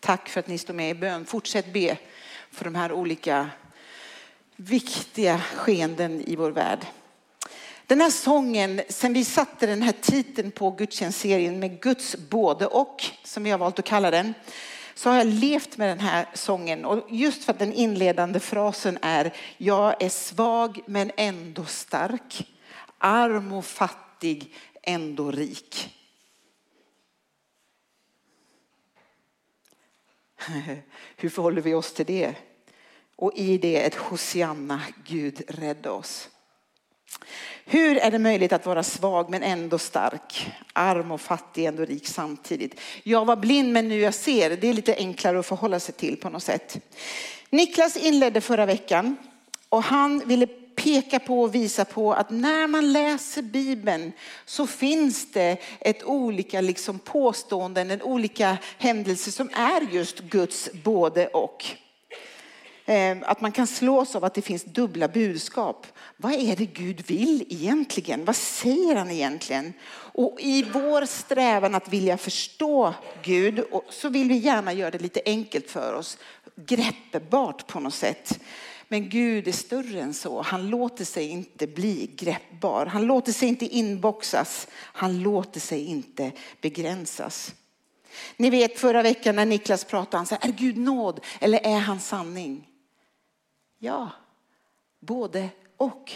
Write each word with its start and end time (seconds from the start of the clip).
Tack 0.00 0.28
för 0.28 0.40
att 0.40 0.48
ni 0.48 0.58
står 0.58 0.74
med 0.74 0.90
i 0.90 0.94
bön. 0.94 1.26
Fortsätt 1.26 1.72
be 1.72 1.96
för 2.50 2.64
de 2.64 2.74
här 2.74 2.92
olika 2.92 3.50
viktiga 4.56 5.38
skeenden 5.38 6.20
i 6.20 6.36
vår 6.36 6.50
värld. 6.50 6.86
Den 7.86 8.00
här 8.00 8.10
sången, 8.10 8.82
sen 8.88 9.12
vi 9.12 9.24
satte 9.24 9.66
den 9.66 9.82
här 9.82 9.94
titeln 10.00 10.50
på 10.50 10.70
gudstjänstserien 10.70 11.60
med 11.60 11.80
Guds 11.80 12.16
både 12.16 12.66
och, 12.66 13.04
som 13.24 13.44
vi 13.44 13.50
har 13.50 13.58
valt 13.58 13.78
att 13.78 13.84
kalla 13.84 14.10
den, 14.10 14.34
så 14.94 15.10
har 15.10 15.16
jag 15.16 15.26
levt 15.26 15.76
med 15.76 15.88
den 15.88 16.00
här 16.00 16.26
sången. 16.34 16.84
Och 16.84 17.06
just 17.10 17.44
för 17.44 17.52
att 17.52 17.58
den 17.58 17.72
inledande 17.72 18.40
frasen 18.40 18.98
är, 19.02 19.32
jag 19.56 20.02
är 20.02 20.08
svag 20.08 20.80
men 20.86 21.10
ändå 21.16 21.64
stark, 21.64 22.48
arm 22.98 23.52
och 23.52 23.64
fattig, 23.64 24.54
ändå 24.82 25.30
rik. 25.30 25.96
Hur 31.16 31.28
förhåller 31.28 31.62
vi 31.62 31.74
oss 31.74 31.92
till 31.92 32.06
det? 32.06 32.34
Och 33.16 33.32
i 33.36 33.58
det 33.58 33.76
ett 33.76 33.94
Hosianna, 33.94 34.80
Gud 35.06 35.42
rädda 35.48 35.92
oss. 35.92 36.28
Hur 37.64 37.96
är 37.96 38.10
det 38.10 38.18
möjligt 38.18 38.52
att 38.52 38.66
vara 38.66 38.82
svag 38.82 39.30
men 39.30 39.42
ändå 39.42 39.78
stark? 39.78 40.52
Arm 40.72 41.10
och 41.10 41.20
fattig 41.20 41.64
ändå 41.64 41.84
rik 41.84 42.06
samtidigt. 42.06 42.80
Jag 43.02 43.24
var 43.24 43.36
blind 43.36 43.72
men 43.72 43.88
nu 43.88 44.00
jag 44.00 44.14
ser. 44.14 44.56
Det 44.56 44.68
är 44.68 44.74
lite 44.74 44.94
enklare 44.94 45.38
att 45.38 45.46
förhålla 45.46 45.80
sig 45.80 45.94
till 45.94 46.16
på 46.16 46.30
något 46.30 46.42
sätt. 46.42 46.80
Niklas 47.50 47.96
inledde 47.96 48.40
förra 48.40 48.66
veckan 48.66 49.16
och 49.68 49.82
han 49.82 50.18
ville 50.18 50.46
peka 50.82 51.18
på 51.18 51.42
och 51.42 51.54
visa 51.54 51.84
på 51.84 52.12
att 52.12 52.30
när 52.30 52.66
man 52.66 52.92
läser 52.92 53.42
Bibeln 53.42 54.12
så 54.44 54.66
finns 54.66 55.32
det 55.32 55.56
ett 55.80 56.04
olika 56.04 56.60
liksom 56.60 56.98
påståenden, 56.98 57.90
en 57.90 58.02
olika 58.02 58.58
händelser 58.78 59.32
som 59.32 59.50
är 59.54 59.94
just 59.94 60.18
Guds 60.18 60.70
både 60.84 61.26
och. 61.26 61.66
Ehm, 62.86 63.22
att 63.26 63.40
man 63.40 63.52
kan 63.52 63.66
slås 63.66 64.16
av 64.16 64.24
att 64.24 64.34
det 64.34 64.42
finns 64.42 64.64
dubbla 64.64 65.08
budskap. 65.08 65.86
Vad 66.16 66.32
är 66.32 66.56
det 66.56 66.66
Gud 66.66 67.06
vill 67.06 67.46
egentligen? 67.48 68.24
Vad 68.24 68.36
säger 68.36 68.96
han 68.96 69.10
egentligen? 69.10 69.72
Och 70.12 70.40
i 70.40 70.62
vår 70.62 71.06
strävan 71.06 71.74
att 71.74 71.92
vilja 71.92 72.18
förstå 72.18 72.94
Gud 73.22 73.64
så 73.90 74.08
vill 74.08 74.28
vi 74.28 74.36
gärna 74.36 74.72
göra 74.72 74.90
det 74.90 74.98
lite 74.98 75.20
enkelt 75.24 75.70
för 75.70 75.94
oss, 75.94 76.18
greppbart 76.56 77.66
på 77.66 77.80
något 77.80 77.94
sätt. 77.94 78.40
Men 78.92 79.08
Gud 79.08 79.48
är 79.48 79.52
större 79.52 80.00
än 80.00 80.14
så. 80.14 80.42
Han 80.42 80.70
låter 80.70 81.04
sig 81.04 81.28
inte 81.28 81.66
bli 81.66 82.06
greppbar. 82.06 82.86
Han 82.86 83.06
låter 83.06 83.32
sig 83.32 83.48
inte 83.48 83.66
inboxas. 83.66 84.68
Han 84.72 85.22
låter 85.22 85.60
sig 85.60 85.84
inte 85.84 86.32
begränsas. 86.60 87.54
Ni 88.36 88.50
vet 88.50 88.78
förra 88.78 89.02
veckan 89.02 89.36
när 89.36 89.46
Niklas 89.46 89.84
pratade, 89.84 90.16
han 90.16 90.26
sa, 90.26 90.36
är 90.36 90.52
Gud 90.52 90.76
nåd 90.76 91.20
eller 91.40 91.66
är 91.66 91.78
han 91.78 92.00
sanning? 92.00 92.68
Ja, 93.78 94.10
både 95.00 95.48
och. 95.76 96.12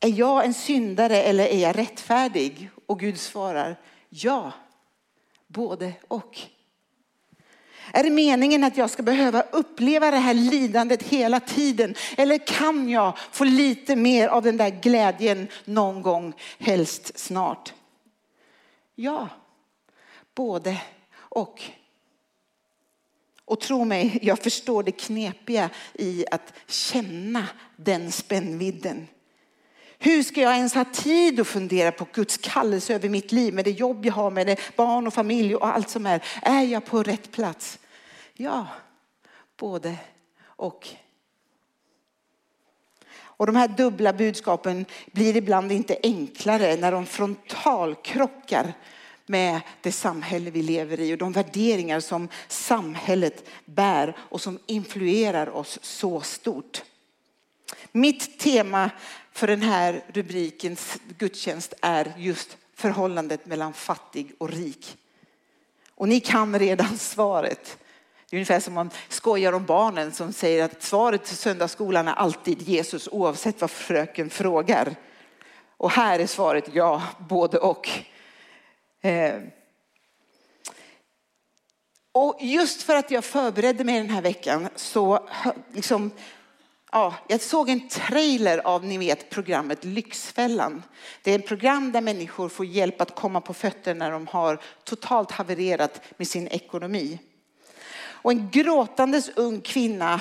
Är 0.00 0.18
jag 0.18 0.44
en 0.44 0.54
syndare 0.54 1.22
eller 1.22 1.46
är 1.46 1.58
jag 1.58 1.78
rättfärdig? 1.78 2.70
Och 2.86 3.00
Gud 3.00 3.20
svarar 3.20 3.80
ja, 4.08 4.52
både 5.46 5.92
och. 6.08 6.48
Är 7.92 8.02
det 8.02 8.10
meningen 8.10 8.64
att 8.64 8.76
jag 8.76 8.90
ska 8.90 9.02
behöva 9.02 9.42
uppleva 9.42 10.10
det 10.10 10.16
här 10.16 10.34
lidandet 10.34 11.02
hela 11.02 11.40
tiden? 11.40 11.94
Eller 12.16 12.38
kan 12.38 12.88
jag 12.88 13.18
få 13.18 13.44
lite 13.44 13.96
mer 13.96 14.28
av 14.28 14.42
den 14.42 14.56
där 14.56 14.70
glädjen 14.70 15.48
någon 15.64 16.02
gång, 16.02 16.34
helst 16.58 17.18
snart? 17.18 17.72
Ja, 18.94 19.28
både 20.34 20.80
och. 21.16 21.62
Och 23.44 23.60
tro 23.60 23.84
mig, 23.84 24.18
jag 24.22 24.38
förstår 24.38 24.82
det 24.82 24.92
knepiga 24.92 25.70
i 25.94 26.24
att 26.30 26.52
känna 26.66 27.46
den 27.76 28.12
spännvidden. 28.12 29.06
Hur 29.98 30.22
ska 30.22 30.40
jag 30.40 30.56
ens 30.56 30.74
ha 30.74 30.84
tid 30.84 31.40
att 31.40 31.46
fundera 31.46 31.92
på 31.92 32.06
Guds 32.12 32.36
kallelse 32.36 32.94
över 32.94 33.08
mitt 33.08 33.32
liv 33.32 33.54
med 33.54 33.64
det 33.64 33.70
jobb 33.70 34.06
jag 34.06 34.12
har 34.12 34.30
med 34.30 34.46
det 34.46 34.76
barn 34.76 35.06
och 35.06 35.14
familj 35.14 35.56
och 35.56 35.66
allt 35.66 35.88
som 35.88 36.06
är. 36.06 36.22
Är 36.42 36.62
jag 36.62 36.84
på 36.84 37.02
rätt 37.02 37.32
plats? 37.32 37.78
Ja, 38.34 38.66
både 39.56 39.96
och. 40.44 40.88
Och 43.18 43.46
de 43.46 43.56
här 43.56 43.68
dubbla 43.68 44.12
budskapen 44.12 44.86
blir 45.12 45.36
ibland 45.36 45.72
inte 45.72 45.98
enklare 46.02 46.76
när 46.76 46.92
de 46.92 47.06
frontalkrockar 47.06 48.74
med 49.26 49.60
det 49.80 49.92
samhälle 49.92 50.50
vi 50.50 50.62
lever 50.62 51.00
i 51.00 51.14
och 51.14 51.18
de 51.18 51.32
värderingar 51.32 52.00
som 52.00 52.28
samhället 52.48 53.48
bär 53.64 54.16
och 54.18 54.40
som 54.40 54.58
influerar 54.66 55.48
oss 55.48 55.78
så 55.82 56.20
stort. 56.20 56.82
Mitt 57.92 58.38
tema 58.38 58.90
för 59.36 59.46
den 59.46 59.62
här 59.62 60.02
rubrikens 60.12 60.98
gudstjänst 61.18 61.74
är 61.82 62.12
just 62.16 62.56
förhållandet 62.74 63.46
mellan 63.46 63.72
fattig 63.72 64.32
och 64.38 64.48
rik. 64.48 64.96
Och 65.94 66.08
ni 66.08 66.20
kan 66.20 66.58
redan 66.58 66.98
svaret. 66.98 67.78
Det 68.30 68.36
är 68.36 68.38
ungefär 68.38 68.60
som 68.60 68.74
man 68.74 68.90
skojar 69.08 69.52
om 69.52 69.64
barnen 69.64 70.12
som 70.12 70.32
säger 70.32 70.64
att 70.64 70.82
svaret 70.82 71.24
till 71.24 71.36
söndagsskolan 71.36 72.08
är 72.08 72.12
alltid 72.12 72.62
Jesus 72.62 73.08
oavsett 73.08 73.60
vad 73.60 73.70
fröken 73.70 74.30
frågar. 74.30 74.96
Och 75.76 75.90
här 75.90 76.18
är 76.18 76.26
svaret 76.26 76.68
ja, 76.72 77.02
både 77.28 77.58
och. 77.58 77.90
Eh, 79.00 79.34
och 82.12 82.38
just 82.40 82.82
för 82.82 82.96
att 82.96 83.10
jag 83.10 83.24
förberedde 83.24 83.84
mig 83.84 83.98
den 83.98 84.10
här 84.10 84.22
veckan 84.22 84.68
så 84.76 85.28
liksom, 85.72 86.10
ja, 86.96 87.14
jag 87.28 87.40
såg 87.40 87.68
en 87.68 87.88
trailer 87.88 88.58
av 88.58 88.84
ni 88.84 88.98
vet 88.98 89.30
programmet 89.30 89.84
Lyxfällan. 89.84 90.82
Det 91.22 91.32
är 91.32 91.38
ett 91.38 91.46
program 91.46 91.92
där 91.92 92.00
människor 92.00 92.48
får 92.48 92.66
hjälp 92.66 93.00
att 93.00 93.14
komma 93.14 93.40
på 93.40 93.54
fötter 93.54 93.94
när 93.94 94.10
de 94.10 94.26
har 94.26 94.60
totalt 94.84 95.30
havererat 95.30 96.00
med 96.16 96.28
sin 96.28 96.48
ekonomi. 96.48 97.18
Och 97.98 98.30
en 98.30 98.50
gråtandes 98.50 99.28
ung 99.28 99.60
kvinna 99.60 100.20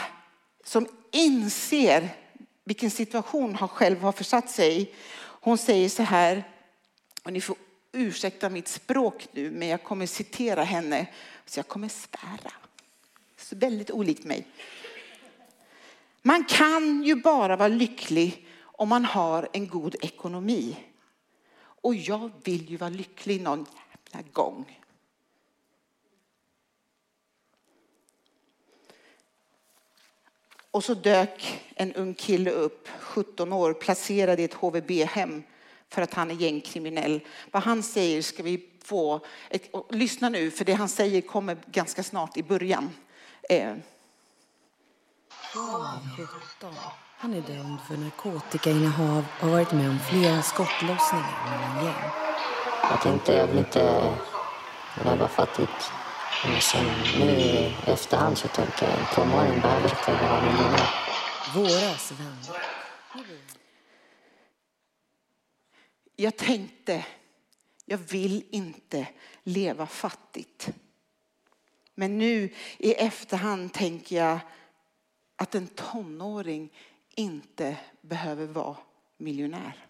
som 0.64 0.88
inser 1.12 2.10
vilken 2.64 2.92
situation 2.92 3.56
hon 3.56 3.70
själv 3.70 4.02
har 4.02 4.12
försatt 4.12 4.50
sig 4.50 4.82
i. 4.82 4.90
Hon 5.18 5.58
säger 5.58 5.90
så 5.90 6.04
här, 6.04 6.44
och 7.24 7.34
ni 7.34 7.42
får 7.42 7.56
ursäkta 7.92 8.50
mitt 8.50 8.68
språk 8.68 9.28
nu, 9.32 9.52
men 9.52 9.68
jag 9.68 9.84
kommer 9.84 10.06
citera 10.06 10.64
henne. 10.64 11.08
Så 11.46 11.60
jag 11.60 11.68
kommer 11.68 11.90
svära. 11.90 12.54
Så 13.38 13.56
väldigt 13.56 13.92
olikt 13.92 14.24
mig. 14.24 14.48
Man 16.28 16.44
kan 16.44 17.04
ju 17.04 17.16
bara 17.16 17.56
vara 17.56 17.68
lycklig 17.68 18.48
om 18.62 18.90
man 18.90 19.06
har 19.06 19.50
en 19.54 19.68
god 19.68 19.96
ekonomi. 20.02 20.78
Och 21.58 21.96
jag 21.96 22.32
vill 22.44 22.70
ju 22.70 22.78
vara 22.78 22.90
lycklig 22.90 23.42
någon 23.42 23.66
jävla 24.14 24.30
gång. 24.32 24.82
Och 30.72 30.84
så 30.84 30.94
dök 30.94 31.62
en 31.76 31.94
ung 31.94 32.14
kille 32.14 32.52
upp, 32.52 32.88
17 33.00 33.54
år, 33.54 33.74
placerad 33.74 34.40
i 34.40 34.44
ett 34.44 34.54
HVB-hem 34.54 35.44
för 35.90 36.02
att 36.02 36.14
han 36.14 36.32
är 36.32 36.36
gängkriminell. 36.36 37.20
Vad 37.52 37.64
han 37.64 37.84
säger 37.84 38.22
ska 38.22 38.44
vi 38.44 38.70
få, 38.84 39.26
ett, 39.50 39.72
lyssna 39.90 40.30
nu 40.30 40.52
för 40.52 40.66
det 40.66 40.74
han 40.74 40.90
säger 40.90 41.22
kommer 41.22 41.58
ganska 41.72 42.04
snart 42.04 42.38
i 42.38 42.44
början. 42.44 42.90
Eh. 43.50 43.76
Han 47.18 47.34
är 47.34 47.42
dömd 47.42 47.80
för 47.88 47.98
narkotikainnehav 47.98 49.26
och 49.40 49.48
har 49.48 49.50
varit 49.50 49.72
med 49.72 49.90
om 49.90 50.00
flera 50.00 50.42
skottlossningar 50.42 51.46
mellan 51.50 51.86
gäng. 51.86 52.12
Jag 52.90 53.02
tänkte 53.02 53.34
jag 53.34 53.48
vill 53.48 53.58
inte 53.58 54.14
leva 55.04 55.28
fattigt. 55.28 55.92
Men 56.46 56.62
sen 56.62 56.86
nu 57.20 57.32
i 57.32 57.76
efterhand 57.86 58.38
så 58.38 58.48
tänker 58.48 58.90
jag 58.90 59.16
på 59.16 59.26
morgonen 59.26 59.62
behöver 59.62 59.90
inte 59.90 60.12
vara 60.12 60.42
miljonär. 60.42 60.90
Våras 61.56 62.12
vänner. 62.12 62.62
Jag 66.16 66.38
tänkte, 66.38 67.06
jag 67.86 67.98
vill 67.98 68.46
inte 68.52 69.08
leva 69.44 69.88
fattigt. 69.88 70.70
Men 71.96 72.18
nu 72.18 72.54
i 72.78 72.94
efterhand 72.94 73.74
tänker 73.74 74.16
jag 74.16 74.40
att 75.36 75.56
en 75.56 75.68
tonåring 75.68 76.74
inte 77.16 77.78
behöver 78.02 78.46
vara 78.46 78.78
miljonär. 79.18 79.88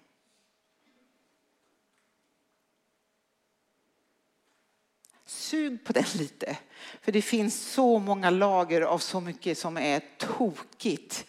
Sug 5.26 5.84
på 5.84 5.94
den 5.94 6.06
lite. 6.16 6.58
För 7.02 7.12
det 7.12 7.22
finns 7.22 7.72
så 7.72 8.00
många 8.00 8.30
lager 8.30 8.82
av 8.82 8.98
så 8.98 9.22
mycket 9.22 9.58
som 9.58 9.78
är 9.78 10.02
tokigt 10.18 11.26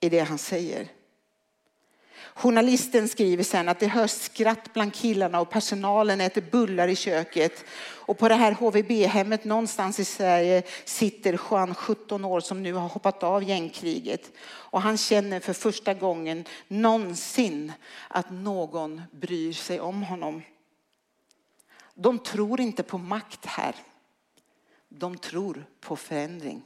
i 0.00 0.08
det 0.08 0.20
han 0.20 0.38
säger. 0.38 0.88
Journalisten 2.36 3.08
skriver 3.08 3.44
sen 3.44 3.68
att 3.68 3.80
det 3.80 3.86
hörs 3.86 4.10
skratt 4.10 4.72
bland 4.72 4.94
killarna 4.94 5.40
och 5.40 5.50
personalen 5.50 6.20
äter 6.20 6.40
bullar 6.50 6.88
i 6.88 6.96
köket. 6.96 7.64
Och 8.06 8.18
på 8.18 8.28
det 8.28 8.34
här 8.34 8.52
HVB-hemmet 8.52 9.44
någonstans 9.44 10.00
i 10.00 10.04
Sverige 10.04 10.62
sitter 10.84 11.40
Juan, 11.50 11.74
17 11.74 12.24
år, 12.24 12.40
som 12.40 12.62
nu 12.62 12.72
har 12.72 12.88
hoppat 12.88 13.22
av 13.22 13.42
gängkriget. 13.42 14.32
Och 14.46 14.82
han 14.82 14.96
känner 14.96 15.40
för 15.40 15.52
första 15.52 15.94
gången 15.94 16.44
någonsin 16.68 17.72
att 18.08 18.30
någon 18.30 19.02
bryr 19.10 19.52
sig 19.52 19.80
om 19.80 20.02
honom. 20.02 20.42
De 21.94 22.18
tror 22.18 22.60
inte 22.60 22.82
på 22.82 22.98
makt 22.98 23.46
här. 23.46 23.74
De 24.88 25.18
tror 25.18 25.66
på 25.80 25.96
förändring. 25.96 26.62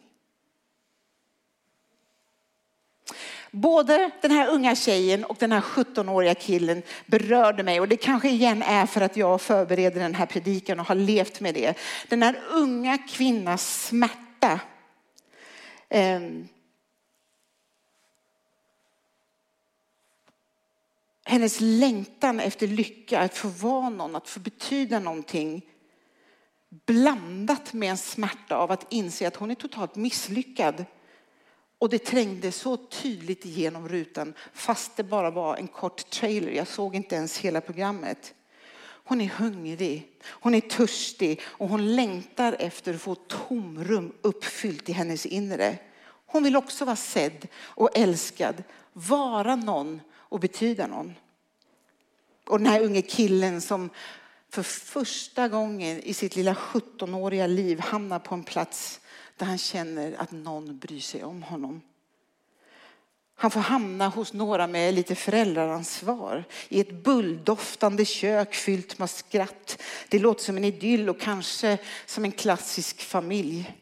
Både 3.51 4.11
den 4.21 4.31
här 4.31 4.49
unga 4.49 4.75
tjejen 4.75 5.25
och 5.25 5.37
den 5.41 5.53
här 5.53 5.61
17-åriga 5.61 6.35
killen 6.35 6.83
berörde 7.07 7.63
mig 7.63 7.81
och 7.81 7.89
det 7.89 7.97
kanske 7.97 8.29
igen 8.29 8.63
är 8.63 8.87
för 8.87 9.01
att 9.01 9.17
jag 9.17 9.41
förbereder 9.41 10.01
den 10.01 10.15
här 10.15 10.27
predikan 10.27 10.81
och 10.81 10.87
har 10.87 10.95
levt 10.95 11.41
med 11.41 11.55
det. 11.55 11.79
Den 12.09 12.23
här 12.23 12.39
unga 12.51 12.99
kvinnans 12.99 13.87
smärta. 13.87 14.61
Eh, 15.89 16.21
hennes 21.25 21.61
längtan 21.61 22.41
efter 22.41 22.67
lycka, 22.67 23.21
att 23.21 23.37
få 23.37 23.49
vara 23.49 23.89
någon, 23.89 24.17
att 24.17 24.29
få 24.29 24.41
betyda 24.41 24.99
någonting 24.99 25.63
blandat 26.87 27.73
med 27.73 27.91
en 27.91 27.97
smärta 27.97 28.57
av 28.57 28.73
att 28.73 28.93
inse 28.93 29.29
att 29.29 29.37
hon 29.37 29.51
är 29.51 29.55
totalt 29.55 29.97
misslyckad 29.97 30.85
och 31.79 31.89
det 31.89 31.99
trängde 31.99 32.53
så 32.53 32.77
tydligt 32.77 33.45
igenom 33.45 33.89
rutan 33.89 34.35
fast 34.53 34.97
det 34.97 35.05
bara 35.05 35.31
var 35.31 35.57
en 35.57 35.69
kort 35.69 36.11
trailer. 36.11 36.53
Jag 36.53 36.69
såg 36.69 36.95
inte 36.95 37.15
ens 37.15 37.39
hela 37.39 37.61
programmet. 37.61 38.35
Hon 38.81 39.21
är 39.21 39.29
hungrig, 39.29 40.09
hon 40.25 40.55
är 40.55 40.61
törstig 40.61 41.41
och 41.45 41.69
hon 41.69 41.97
längtar 41.97 42.57
efter 42.59 42.95
att 42.95 43.01
få 43.01 43.15
tomrum 43.15 44.13
uppfyllt 44.23 44.89
i 44.89 44.93
hennes 44.93 45.27
inre. 45.27 45.79
Hon 46.27 46.43
vill 46.43 46.57
också 46.57 46.85
vara 46.85 46.97
sedd 46.97 47.49
och 47.57 47.99
älskad, 47.99 48.63
vara 48.93 49.57
någon 49.57 50.01
och 50.11 50.41
betyda 50.41 50.87
någon. 50.87 51.15
Och 52.47 52.59
den 52.59 52.67
här 52.67 52.83
unge 52.83 53.03
killen 53.03 53.61
som 53.61 53.91
för 54.51 54.63
första 54.63 55.49
gången 55.49 56.01
i 56.03 56.15
sitt 56.15 56.37
lilla 56.37 56.55
17-åriga 56.55 57.47
liv 57.47 57.81
hamnar 57.81 58.19
på 58.19 58.35
en 58.35 58.45
plats 58.45 59.01
där 59.39 59.47
han 59.47 59.59
känner 59.59 60.13
att 60.19 60.31
någon 60.31 60.79
bryr 60.79 61.01
sig 61.01 61.25
om 61.25 61.43
honom. 61.43 61.83
Han 63.41 63.51
får 63.51 63.61
hamna 63.61 64.09
hos 64.09 64.33
några 64.33 64.67
med 64.67 64.95
lite 64.95 65.15
föräldraransvar 65.15 66.45
i 66.69 66.81
ett 66.81 67.05
bulldoftande 67.05 68.05
kök 68.05 68.55
fyllt 68.55 68.99
med 68.99 69.11
skratt. 69.11 69.83
Det 70.09 70.19
låter 70.19 70.45
som 70.45 70.57
en 70.57 70.65
idyll 70.65 71.09
och 71.09 71.21
kanske 71.21 71.79
som 72.07 72.25
en 72.25 72.33
klassisk 72.33 73.01
familj. 73.01 73.75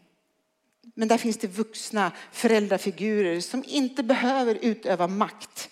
Men 0.95 1.09
där 1.09 1.19
finns 1.19 1.37
det 1.37 1.47
vuxna 1.47 2.13
föräldrafigurer 2.33 3.41
som 3.41 3.65
inte 3.67 4.03
behöver 4.03 4.59
utöva 4.63 5.07
makt 5.07 5.71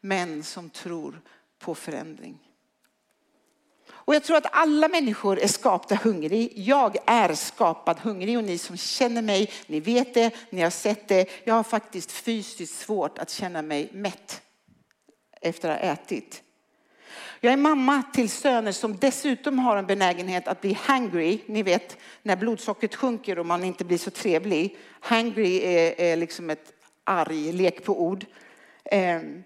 men 0.00 0.42
som 0.42 0.70
tror 0.70 1.20
på 1.58 1.74
förändring. 1.74 2.38
Och 4.10 4.16
jag 4.16 4.24
tror 4.24 4.36
att 4.36 4.46
alla 4.52 4.88
människor 4.88 5.38
är 5.38 5.46
skapta 5.46 5.94
hungrig. 5.94 6.52
Jag 6.54 6.96
är 7.06 7.34
skapad 7.34 7.98
hungrig 7.98 8.38
och 8.38 8.44
ni 8.44 8.58
som 8.58 8.76
känner 8.76 9.22
mig, 9.22 9.50
ni 9.66 9.80
vet 9.80 10.14
det, 10.14 10.34
ni 10.50 10.60
har 10.60 10.70
sett 10.70 11.08
det. 11.08 11.30
Jag 11.44 11.54
har 11.54 11.62
faktiskt 11.62 12.12
fysiskt 12.12 12.78
svårt 12.78 13.18
att 13.18 13.30
känna 13.30 13.62
mig 13.62 13.90
mätt 13.92 14.42
efter 15.40 15.70
att 15.70 15.80
ha 15.80 15.92
ätit. 15.92 16.42
Jag 17.40 17.52
är 17.52 17.56
mamma 17.56 18.02
till 18.14 18.30
söner 18.30 18.72
som 18.72 18.96
dessutom 18.96 19.58
har 19.58 19.76
en 19.76 19.86
benägenhet 19.86 20.48
att 20.48 20.60
bli 20.60 20.72
hangry. 20.72 21.38
Ni 21.46 21.62
vet 21.62 21.96
när 22.22 22.36
blodsockret 22.36 22.94
sjunker 22.94 23.38
och 23.38 23.46
man 23.46 23.64
inte 23.64 23.84
blir 23.84 23.98
så 23.98 24.10
trevlig. 24.10 24.76
Hangry 25.00 25.56
är, 25.56 26.00
är 26.00 26.16
liksom 26.16 26.50
ett 26.50 26.72
arg 27.04 27.52
lek 27.52 27.84
på 27.84 28.02
ord. 28.02 28.26
Ehm, 28.84 29.42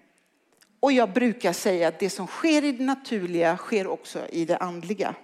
och 0.85 0.91
jag 0.91 1.13
brukar 1.13 1.53
säga 1.53 1.87
att 1.87 1.99
det 1.99 2.09
som 2.09 2.27
sker 2.27 2.63
i 2.63 2.71
det 2.71 2.83
naturliga 2.83 3.57
sker 3.57 3.87
också 3.87 4.27
i 4.27 4.45
det 4.45 4.57
andliga. 4.57 5.15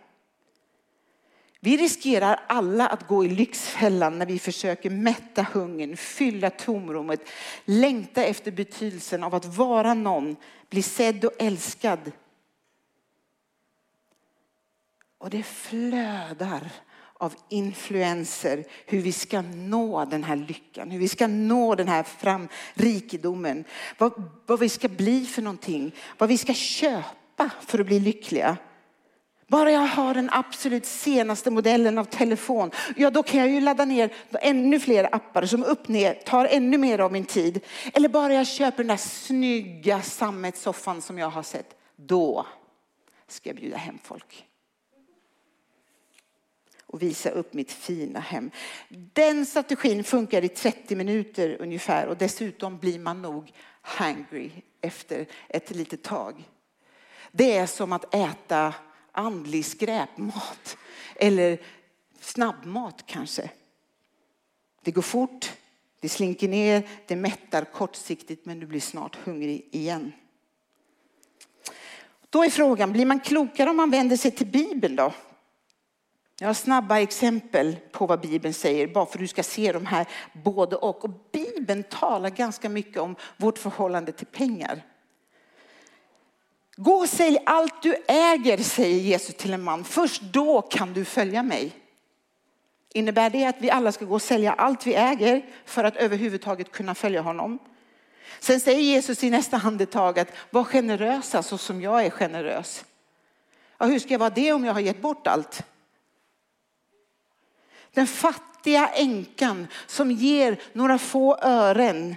Vi 1.59 1.77
riskerar 1.77 2.43
alla 2.47 2.87
att 2.87 3.07
gå 3.07 3.25
i 3.25 3.29
lyxfällan 3.29 4.19
när 4.19 4.25
vi 4.25 4.39
försöker 4.39 4.89
mätta 4.89 5.45
hungern, 5.53 5.97
fylla 5.97 6.49
tomrummet, 6.49 7.29
längta 7.65 8.23
efter 8.23 8.51
betydelsen 8.51 9.23
av 9.23 9.35
att 9.35 9.45
vara 9.45 9.93
någon, 9.93 10.35
bli 10.69 10.81
sedd 10.81 11.25
och 11.25 11.33
älskad. 11.39 12.11
Och 15.17 15.29
det 15.29 15.43
flödar 15.43 16.71
av 17.21 17.35
influenser 17.49 18.63
hur 18.85 19.01
vi 19.01 19.11
ska 19.11 19.41
nå 19.41 20.05
den 20.05 20.23
här 20.23 20.35
lyckan, 20.35 20.91
hur 20.91 20.99
vi 20.99 21.07
ska 21.07 21.27
nå 21.27 21.75
den 21.75 21.87
här 21.87 22.03
fram 22.03 22.47
rikedomen, 22.73 23.63
vad, 23.97 24.29
vad 24.45 24.59
vi 24.59 24.69
ska 24.69 24.87
bli 24.87 25.25
för 25.25 25.41
någonting, 25.41 25.95
vad 26.17 26.29
vi 26.29 26.37
ska 26.37 26.53
köpa 26.53 27.49
för 27.67 27.79
att 27.79 27.85
bli 27.85 27.99
lyckliga. 27.99 28.57
Bara 29.47 29.71
jag 29.71 29.87
har 29.87 30.13
den 30.13 30.29
absolut 30.31 30.85
senaste 30.85 31.51
modellen 31.51 31.97
av 31.97 32.05
telefon, 32.05 32.71
ja 32.95 33.09
då 33.09 33.23
kan 33.23 33.39
jag 33.39 33.49
ju 33.49 33.61
ladda 33.61 33.85
ner 33.85 34.13
ännu 34.31 34.79
fler 34.79 35.15
appar 35.15 35.45
som 35.45 35.63
upp 35.63 35.87
ner, 35.87 36.13
tar 36.13 36.45
ännu 36.45 36.77
mer 36.77 36.99
av 36.99 37.11
min 37.11 37.25
tid. 37.25 37.59
Eller 37.93 38.09
bara 38.09 38.33
jag 38.33 38.47
köper 38.47 38.77
den 38.77 38.87
där 38.87 38.97
snygga 38.97 40.01
sammetssoffan 40.01 41.01
som 41.01 41.17
jag 41.17 41.29
har 41.29 41.43
sett, 41.43 41.75
då 41.95 42.45
ska 43.27 43.49
jag 43.49 43.55
bjuda 43.55 43.77
hem 43.77 43.97
folk 44.03 44.45
och 46.91 47.01
visa 47.01 47.29
upp 47.29 47.53
mitt 47.53 47.71
fina 47.71 48.19
hem. 48.19 48.51
Den 48.89 49.45
strategin 49.45 50.03
funkar 50.03 50.43
i 50.43 50.49
30 50.49 50.95
minuter 50.95 51.57
ungefär 51.59 52.07
och 52.07 52.17
dessutom 52.17 52.77
blir 52.77 52.99
man 52.99 53.21
nog 53.21 53.51
hangry 53.81 54.51
efter 54.81 55.25
ett 55.49 55.71
litet 55.71 56.03
tag. 56.03 56.43
Det 57.31 57.57
är 57.57 57.65
som 57.65 57.93
att 57.93 58.15
äta 58.15 58.73
andlig 59.11 59.65
skräpmat 59.65 60.77
eller 61.15 61.61
snabbmat 62.19 63.03
kanske. 63.05 63.49
Det 64.83 64.91
går 64.91 65.01
fort, 65.01 65.51
det 65.99 66.09
slinker 66.09 66.47
ner, 66.47 66.87
det 67.07 67.15
mättar 67.15 67.65
kortsiktigt 67.65 68.45
men 68.45 68.59
du 68.59 68.65
blir 68.65 68.79
snart 68.79 69.15
hungrig 69.15 69.69
igen. 69.71 70.11
Då 72.29 72.43
är 72.43 72.49
frågan, 72.49 72.93
blir 72.93 73.05
man 73.05 73.19
klokare 73.19 73.69
om 73.69 73.77
man 73.77 73.91
vänder 73.91 74.17
sig 74.17 74.31
till 74.31 74.47
Bibeln 74.47 74.95
då? 74.95 75.13
Jag 76.41 76.47
har 76.47 76.53
snabba 76.53 76.99
exempel 76.99 77.77
på 77.91 78.05
vad 78.05 78.21
Bibeln 78.21 78.53
säger, 78.53 78.87
bara 78.87 79.05
för 79.05 79.17
att 79.17 79.19
du 79.19 79.27
ska 79.27 79.43
se 79.43 79.71
de 79.71 79.85
här 79.85 80.07
både 80.33 80.75
och. 80.75 81.05
och 81.05 81.11
Bibeln 81.31 81.83
talar 81.83 82.29
ganska 82.29 82.69
mycket 82.69 82.97
om 82.97 83.15
vårt 83.37 83.57
förhållande 83.57 84.11
till 84.11 84.27
pengar. 84.27 84.81
Gå 86.75 86.93
och 86.93 87.09
sälj 87.09 87.37
allt 87.45 87.81
du 87.81 87.95
äger, 88.07 88.57
säger 88.57 88.99
Jesus 88.99 89.35
till 89.35 89.53
en 89.53 89.63
man. 89.63 89.83
Först 89.83 90.21
då 90.21 90.61
kan 90.61 90.93
du 90.93 91.05
följa 91.05 91.43
mig. 91.43 91.71
Innebär 92.93 93.29
det 93.29 93.45
att 93.45 93.61
vi 93.61 93.71
alla 93.71 93.91
ska 93.91 94.05
gå 94.05 94.15
och 94.15 94.21
sälja 94.21 94.53
allt 94.53 94.87
vi 94.87 94.95
äger 94.95 95.45
för 95.65 95.83
att 95.83 95.95
överhuvudtaget 95.95 96.71
kunna 96.71 96.95
följa 96.95 97.21
honom? 97.21 97.59
Sen 98.39 98.59
säger 98.59 98.81
Jesus 98.81 99.23
i 99.23 99.29
nästa 99.29 99.57
andetag 99.57 100.19
att 100.19 100.31
var 100.49 100.63
generösa 100.63 101.43
så 101.43 101.57
som 101.57 101.81
jag 101.81 102.05
är 102.05 102.09
generös. 102.09 102.85
Ja, 103.77 103.85
hur 103.85 103.99
ska 103.99 104.09
jag 104.13 104.19
vara 104.19 104.29
det 104.29 104.53
om 104.53 104.65
jag 104.65 104.73
har 104.73 104.79
gett 104.79 105.01
bort 105.01 105.27
allt? 105.27 105.63
Den 107.93 108.07
fattiga 108.07 108.87
änkan 108.87 109.67
som 109.87 110.11
ger 110.11 110.61
några 110.73 110.97
få 110.97 111.37
ören 111.41 112.15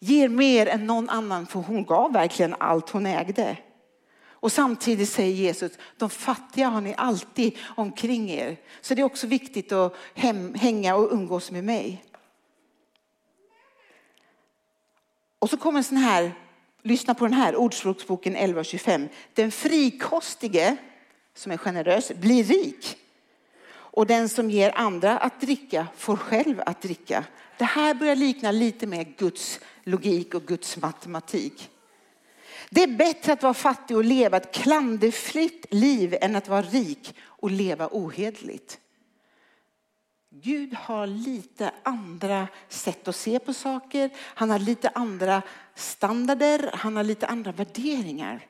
ger 0.00 0.28
mer 0.28 0.66
än 0.66 0.86
någon 0.86 1.10
annan 1.10 1.46
för 1.46 1.60
hon 1.60 1.84
gav 1.84 2.12
verkligen 2.12 2.54
allt 2.58 2.90
hon 2.90 3.06
ägde. 3.06 3.56
Och 4.42 4.52
samtidigt 4.52 5.08
säger 5.08 5.34
Jesus, 5.34 5.72
de 5.96 6.10
fattiga 6.10 6.68
har 6.68 6.80
ni 6.80 6.94
alltid 6.96 7.58
omkring 7.76 8.30
er. 8.30 8.56
Så 8.80 8.94
det 8.94 9.02
är 9.02 9.04
också 9.04 9.26
viktigt 9.26 9.72
att 9.72 9.96
hem, 10.14 10.54
hänga 10.54 10.96
och 10.96 11.12
umgås 11.12 11.50
med 11.50 11.64
mig. 11.64 12.04
Och 15.38 15.50
så 15.50 15.56
kommer 15.56 15.78
en 15.78 15.84
sån 15.84 15.96
här, 15.96 16.32
lyssna 16.82 17.14
på 17.14 17.24
den 17.24 17.34
här, 17.34 17.56
Ordspråksboken 17.56 18.36
11.25. 18.36 19.08
Den 19.34 19.50
frikostige, 19.52 20.76
som 21.34 21.52
är 21.52 21.56
generös, 21.56 22.12
blir 22.12 22.44
rik. 22.44 22.96
Och 23.92 24.06
den 24.06 24.28
som 24.28 24.50
ger 24.50 24.78
andra 24.78 25.18
att 25.18 25.40
dricka 25.40 25.86
får 25.96 26.16
själv 26.16 26.62
att 26.66 26.82
dricka. 26.82 27.24
Det 27.58 27.64
här 27.64 27.94
börjar 27.94 28.16
likna 28.16 28.50
lite 28.50 28.86
mer 28.86 29.04
Guds 29.18 29.60
logik 29.84 30.34
och 30.34 30.46
Guds 30.46 30.76
matematik. 30.76 31.70
Det 32.70 32.82
är 32.82 32.96
bättre 32.96 33.32
att 33.32 33.42
vara 33.42 33.54
fattig 33.54 33.96
och 33.96 34.04
leva 34.04 34.36
ett 34.36 34.54
klanderfritt 34.54 35.66
liv 35.70 36.16
än 36.20 36.36
att 36.36 36.48
vara 36.48 36.62
rik 36.62 37.14
och 37.20 37.50
leva 37.50 37.88
ohederligt. 37.92 38.78
Gud 40.30 40.74
har 40.74 41.06
lite 41.06 41.70
andra 41.82 42.48
sätt 42.68 43.08
att 43.08 43.16
se 43.16 43.38
på 43.38 43.52
saker. 43.52 44.10
Han 44.16 44.50
har 44.50 44.58
lite 44.58 44.88
andra 44.88 45.42
standarder, 45.74 46.70
han 46.74 46.96
har 46.96 47.04
lite 47.04 47.26
andra 47.26 47.52
värderingar. 47.52 48.46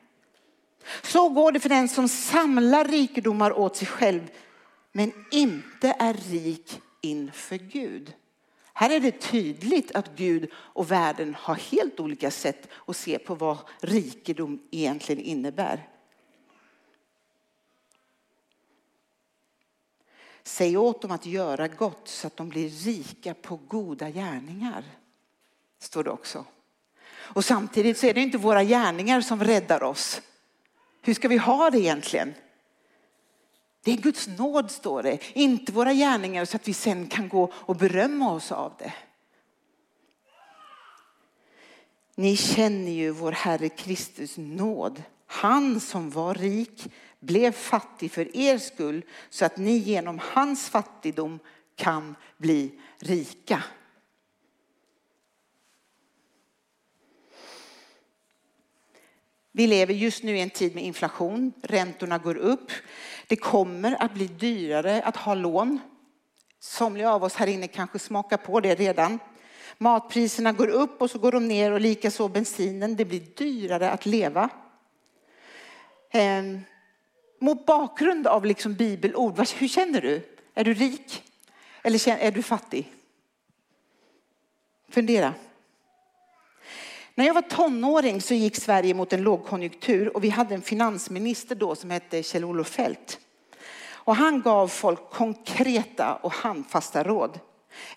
Så 1.02 1.28
går 1.28 1.52
det 1.52 1.60
för 1.60 1.68
den 1.68 1.88
som 1.88 2.08
samlar 2.08 2.84
rikedomar 2.84 3.58
åt 3.58 3.76
sig 3.76 3.86
själv 3.86 4.30
men 4.92 5.12
inte 5.30 5.96
är 5.98 6.14
rik 6.14 6.80
inför 7.00 7.56
Gud. 7.56 8.14
Här 8.72 8.90
är 8.90 9.00
det 9.00 9.20
tydligt 9.20 9.92
att 9.92 10.16
Gud 10.16 10.50
och 10.54 10.90
världen 10.90 11.34
har 11.34 11.54
helt 11.54 12.00
olika 12.00 12.30
sätt 12.30 12.68
att 12.86 12.96
se 12.96 13.18
på 13.18 13.34
vad 13.34 13.58
rikedom 13.80 14.62
egentligen 14.70 15.24
innebär. 15.24 15.88
Säg 20.42 20.76
åt 20.76 21.02
dem 21.02 21.10
att 21.10 21.26
göra 21.26 21.68
gott 21.68 22.08
så 22.08 22.26
att 22.26 22.36
de 22.36 22.48
blir 22.48 22.68
rika 22.68 23.34
på 23.34 23.56
goda 23.56 24.10
gärningar. 24.10 24.84
Står 25.78 26.04
det 26.04 26.10
också. 26.10 26.44
Och 27.12 27.44
samtidigt 27.44 27.98
så 27.98 28.06
är 28.06 28.14
det 28.14 28.20
inte 28.20 28.38
våra 28.38 28.64
gärningar 28.64 29.20
som 29.20 29.44
räddar 29.44 29.82
oss. 29.82 30.22
Hur 31.02 31.14
ska 31.14 31.28
vi 31.28 31.36
ha 31.36 31.70
det 31.70 31.78
egentligen? 31.78 32.34
Det 33.84 33.92
är 33.92 33.96
Guds 33.96 34.28
nåd 34.28 34.70
står 34.70 35.02
det, 35.02 35.18
inte 35.32 35.72
våra 35.72 35.92
gärningar 35.92 36.44
så 36.44 36.56
att 36.56 36.68
vi 36.68 36.74
sen 36.74 37.06
kan 37.06 37.28
gå 37.28 37.52
och 37.54 37.76
berömma 37.76 38.32
oss 38.32 38.52
av 38.52 38.72
det. 38.78 38.92
Ni 42.14 42.36
känner 42.36 42.92
ju 42.92 43.10
vår 43.10 43.32
Herre 43.32 43.68
Kristus 43.68 44.34
nåd. 44.36 45.02
Han 45.26 45.80
som 45.80 46.10
var 46.10 46.34
rik 46.34 46.92
blev 47.20 47.52
fattig 47.52 48.12
för 48.12 48.36
er 48.36 48.58
skull 48.58 49.04
så 49.30 49.44
att 49.44 49.56
ni 49.56 49.76
genom 49.76 50.20
hans 50.22 50.68
fattigdom 50.68 51.38
kan 51.76 52.16
bli 52.38 52.72
rika. 52.98 53.62
Vi 59.52 59.66
lever 59.66 59.94
just 59.94 60.22
nu 60.22 60.36
i 60.36 60.40
en 60.40 60.50
tid 60.50 60.74
med 60.74 60.84
inflation, 60.84 61.52
räntorna 61.62 62.18
går 62.18 62.36
upp. 62.36 62.72
Det 63.26 63.36
kommer 63.36 64.02
att 64.02 64.14
bli 64.14 64.26
dyrare 64.26 65.02
att 65.02 65.16
ha 65.16 65.34
lån. 65.34 65.80
Somliga 66.60 67.12
av 67.12 67.24
oss 67.24 67.34
här 67.34 67.46
inne 67.46 67.68
kanske 67.68 67.98
smakar 67.98 68.36
på 68.36 68.60
det 68.60 68.74
redan. 68.74 69.18
Matpriserna 69.78 70.52
går 70.52 70.68
upp 70.68 71.02
och 71.02 71.10
så 71.10 71.18
går 71.18 71.32
de 71.32 71.48
ner 71.48 71.72
och 71.72 71.80
likaså 71.80 72.28
bensinen. 72.28 72.96
Det 72.96 73.04
blir 73.04 73.20
dyrare 73.20 73.90
att 73.90 74.06
leva. 74.06 74.48
Ehm, 76.10 76.60
mot 77.40 77.66
bakgrund 77.66 78.26
av 78.26 78.44
liksom 78.44 78.74
bibelord, 78.74 79.48
hur 79.58 79.68
känner 79.68 80.00
du? 80.00 80.28
Är 80.54 80.64
du 80.64 80.74
rik 80.74 81.22
eller 81.82 82.08
är 82.08 82.30
du 82.30 82.42
fattig? 82.42 82.92
Fundera. 84.88 85.34
När 87.14 87.26
jag 87.26 87.34
var 87.34 87.42
tonåring 87.42 88.20
så 88.20 88.34
gick 88.34 88.56
Sverige 88.56 88.94
mot 88.94 89.12
en 89.12 89.22
lågkonjunktur 89.22 90.16
och 90.16 90.24
vi 90.24 90.28
hade 90.28 90.54
en 90.54 90.62
finansminister 90.62 91.54
då 91.54 91.74
som 91.74 91.90
hette 91.90 92.22
Kjell-Olof 92.22 92.68
Feldt. 92.68 93.18
Och 94.04 94.16
han 94.16 94.42
gav 94.42 94.68
folk 94.68 95.10
konkreta 95.10 96.14
och 96.14 96.32
handfasta 96.32 97.04
råd. 97.04 97.40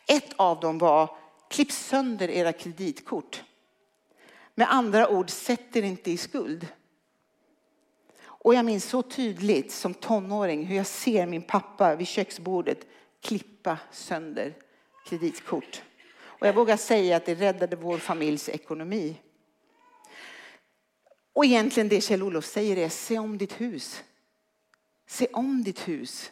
Ett 0.08 0.34
av 0.36 0.60
dem 0.60 0.78
var 0.78 1.10
klipp 1.50 1.72
sönder 1.72 2.30
era 2.30 2.54
kreditkort. 2.54 3.44
Med 4.56 4.74
andra 4.74 5.10
ord, 5.10 5.30
sätt 5.30 5.76
er 5.76 5.84
inte 5.84 6.12
i 6.12 6.18
skuld. 6.18 6.68
Och 8.24 8.56
jag 8.56 8.66
minns 8.66 8.86
så 8.86 9.02
tydligt 9.02 9.72
som 9.72 9.94
tonåring 9.94 10.66
hur 10.66 10.76
jag 10.76 10.88
ser 10.88 11.26
min 11.26 11.42
pappa 11.42 11.96
vid 11.96 12.08
köksbordet 12.08 12.80
klippa 13.22 13.78
sönder 13.92 14.54
kreditkort. 15.10 15.82
Och 16.46 16.50
jag 16.50 16.56
vågar 16.56 16.78
säga 16.78 17.18
att 17.18 17.26
det 17.26 17.36
räddade 17.36 17.76
vår 17.76 17.98
familjs 17.98 18.50
ekonomi. 18.50 19.16
Och 21.34 21.46
egentligen 21.46 21.90
det 21.90 22.02
Kjell-Olof 22.02 22.46
säger 22.46 22.78
är 22.78 22.90
se 22.90 23.20
om 23.20 23.38
ditt 23.38 23.62
hus. 23.62 24.04
Se 25.08 25.28
om 25.34 25.64
ditt 25.64 25.88
hus. 25.88 26.32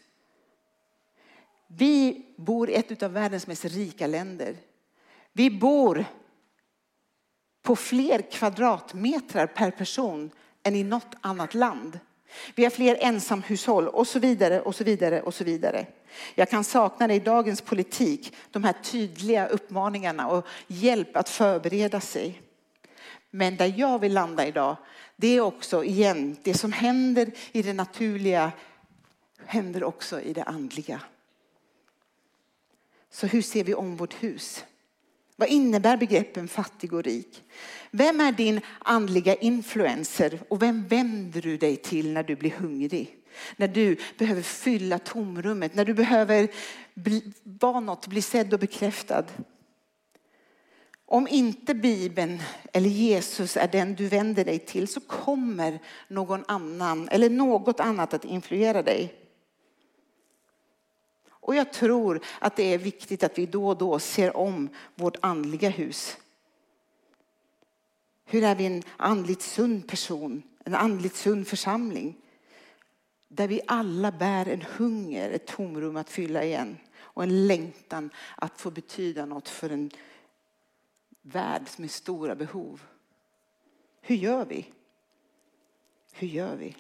Vi 1.68 2.26
bor 2.38 2.70
i 2.70 2.74
ett 2.74 3.04
av 3.04 3.14
världens 3.14 3.48
mest 3.48 3.66
rika 3.66 4.08
länder. 4.08 4.58
Vi 5.32 5.50
bor 5.52 6.06
på 7.62 7.76
fler 7.76 8.22
kvadratmeter 8.32 9.48
per 9.48 9.72
person 9.72 10.32
än 10.64 10.76
i 10.76 10.84
något 10.84 11.16
annat 11.22 11.54
land. 11.54 12.00
Vi 12.56 12.64
har 12.64 12.72
fler 12.72 12.98
ensamhushåll 13.02 13.88
och 13.88 14.08
så 14.08 14.20
vidare 14.20 14.62
och 14.62 14.76
så 14.76 14.84
vidare 14.84 15.22
och 15.22 15.34
så 15.34 15.44
vidare. 15.44 15.86
Jag 16.36 16.50
kan 16.50 16.64
sakna 16.64 17.08
det 17.08 17.14
i 17.14 17.20
dagens 17.20 17.62
politik, 17.62 18.36
de 18.52 18.64
här 18.64 18.74
tydliga 18.84 19.48
uppmaningarna 19.48 20.28
och 20.28 20.48
hjälp 20.68 21.18
att 21.18 21.30
förbereda 21.30 22.02
sig. 22.02 22.42
Men 23.30 23.58
där 23.58 23.74
jag 23.78 24.00
vill 24.00 24.14
landa 24.14 24.48
idag, 24.48 24.76
det 25.16 25.28
är 25.28 25.42
också 25.42 25.84
igen, 25.84 26.38
det 26.44 26.54
som 26.54 26.72
händer 26.72 27.32
i 27.52 27.62
det 27.62 27.74
naturliga 27.74 28.52
händer 29.46 29.84
också 29.84 30.22
i 30.22 30.34
det 30.34 30.44
andliga. 30.44 31.02
Så 33.10 33.28
hur 33.28 33.42
ser 33.42 33.64
vi 33.64 33.74
om 33.74 33.96
vårt 33.98 34.24
hus? 34.24 34.66
Vad 35.36 35.50
innebär 35.50 35.98
begreppen 35.98 36.48
fattig 36.48 36.94
och 36.94 37.04
rik? 37.04 37.44
Vem 37.92 38.20
är 38.20 38.32
din 38.32 38.62
andliga 38.80 39.36
influencer 39.36 40.40
och 40.50 40.62
vem 40.62 40.88
vänder 40.88 41.42
du 41.42 41.58
dig 41.58 41.76
till 41.76 42.14
när 42.14 42.24
du 42.24 42.36
blir 42.36 42.52
hungrig? 42.52 43.18
När 43.56 43.68
du 43.68 43.98
behöver 44.18 44.42
fylla 44.42 45.00
tomrummet, 45.00 45.76
när 45.76 45.86
du 45.86 45.94
behöver 45.94 46.48
vara 47.44 47.80
något, 47.80 48.08
bli 48.08 48.22
sedd 48.22 48.54
och 48.54 48.60
bekräftad. 48.60 49.26
Om 51.06 51.28
inte 51.28 51.74
Bibeln 51.74 52.42
eller 52.74 52.90
Jesus 52.90 53.58
är 53.58 53.68
den 53.68 53.96
du 53.96 54.08
vänder 54.08 54.46
dig 54.46 54.60
till 54.60 54.88
så 54.88 55.02
kommer 55.02 55.80
någon 56.08 56.44
annan 56.48 57.10
eller 57.10 57.30
något 57.30 57.80
annat 57.80 58.14
att 58.14 58.26
influera 58.26 58.84
dig. 58.84 59.23
Och 61.44 61.56
jag 61.56 61.74
tror 61.74 62.22
att 62.40 62.56
det 62.56 62.74
är 62.74 62.78
viktigt 62.78 63.24
att 63.24 63.38
vi 63.38 63.46
då 63.46 63.68
och 63.68 63.78
då 63.78 64.00
ser 64.00 64.38
om 64.38 64.70
vårt 64.96 65.18
andliga 65.22 65.70
hus. 65.70 66.18
Hur 68.26 68.44
är 68.44 68.56
vi 68.56 68.66
en 68.66 68.84
andligt 68.98 69.42
sund 69.42 69.88
person, 69.88 70.44
en 70.64 70.76
andligt 70.76 71.16
sund 71.16 71.48
församling? 71.48 72.18
Där 73.28 73.48
vi 73.48 73.62
alla 73.68 74.12
bär 74.12 74.48
en 74.48 74.62
hunger, 74.78 75.32
ett 75.32 75.48
tomrum 75.48 75.98
att 75.98 76.10
fylla 76.10 76.44
igen 76.44 76.78
och 76.96 77.24
en 77.24 77.48
längtan 77.48 78.10
att 78.38 78.62
få 78.62 78.72
betyda 78.72 79.26
något 79.26 79.50
för 79.50 79.70
en 79.70 79.92
värld 81.22 81.70
med 81.78 81.92
stora 81.92 82.36
behov. 82.36 82.82
Hur 84.02 84.16
gör 84.16 84.46
vi? 84.46 84.66
Hur 86.14 86.28
gör 86.28 86.56
vi? 86.56 86.76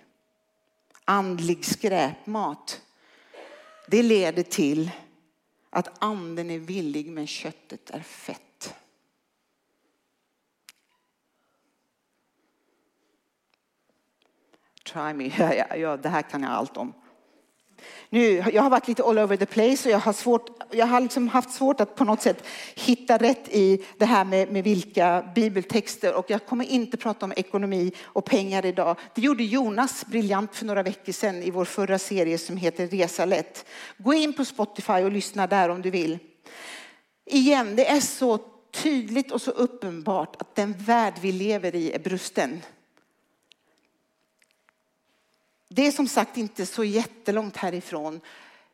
Andlig 1.05 1.65
skräpmat, 1.65 2.81
det 3.87 4.03
leder 4.03 4.43
till 4.43 4.91
att 5.69 6.03
anden 6.03 6.49
är 6.49 6.59
villig 6.59 7.11
men 7.11 7.27
köttet 7.27 7.89
är 7.89 7.99
fett. 7.99 8.75
Try 14.85 15.13
me. 15.13 15.23
Ja, 15.37 15.75
ja, 15.75 15.97
det 15.97 16.09
här 16.09 16.21
kan 16.21 16.43
jag 16.43 16.51
allt 16.51 16.77
om. 16.77 16.93
Nu, 18.09 18.43
jag 18.53 18.63
har 18.63 18.69
varit 18.69 18.87
lite 18.87 19.03
all 19.03 19.19
over 19.19 19.37
the 19.37 19.45
place 19.45 19.89
och 19.89 19.93
jag 19.93 19.99
har, 19.99 20.13
svårt, 20.13 20.63
jag 20.71 20.85
har 20.85 21.01
liksom 21.01 21.27
haft 21.27 21.51
svårt 21.51 21.81
att 21.81 21.95
på 21.95 22.03
något 22.03 22.21
sätt 22.21 22.43
hitta 22.75 23.17
rätt 23.17 23.49
i 23.49 23.85
det 23.97 24.05
här 24.05 24.25
med, 24.25 24.51
med 24.51 24.63
vilka 24.63 25.31
bibeltexter 25.35 26.13
och 26.13 26.25
jag 26.29 26.45
kommer 26.45 26.65
inte 26.65 26.97
prata 26.97 27.25
om 27.25 27.33
ekonomi 27.35 27.91
och 28.03 28.25
pengar 28.25 28.65
idag. 28.65 28.97
Det 29.15 29.21
gjorde 29.21 29.43
Jonas 29.43 30.05
briljant 30.05 30.55
för 30.55 30.65
några 30.65 30.83
veckor 30.83 31.11
sedan 31.11 31.43
i 31.43 31.51
vår 31.51 31.65
förra 31.65 31.99
serie 31.99 32.37
som 32.37 32.57
heter 32.57 32.87
Resa 32.87 33.25
lätt. 33.25 33.65
Gå 33.97 34.13
in 34.13 34.33
på 34.33 34.45
Spotify 34.45 34.93
och 34.93 35.11
lyssna 35.11 35.47
där 35.47 35.69
om 35.69 35.81
du 35.81 35.89
vill. 35.89 36.19
Igen, 37.25 37.75
det 37.75 37.89
är 37.89 37.99
så 37.99 38.39
tydligt 38.73 39.31
och 39.31 39.41
så 39.41 39.51
uppenbart 39.51 40.41
att 40.41 40.55
den 40.55 40.73
värld 40.73 41.13
vi 41.21 41.31
lever 41.31 41.75
i 41.75 41.91
är 41.91 41.99
brusten. 41.99 42.61
Det 45.75 45.87
är 45.87 45.91
som 45.91 46.07
sagt 46.07 46.37
inte 46.37 46.65
så 46.65 46.83
jättelångt 46.83 47.57
härifrån 47.57 48.21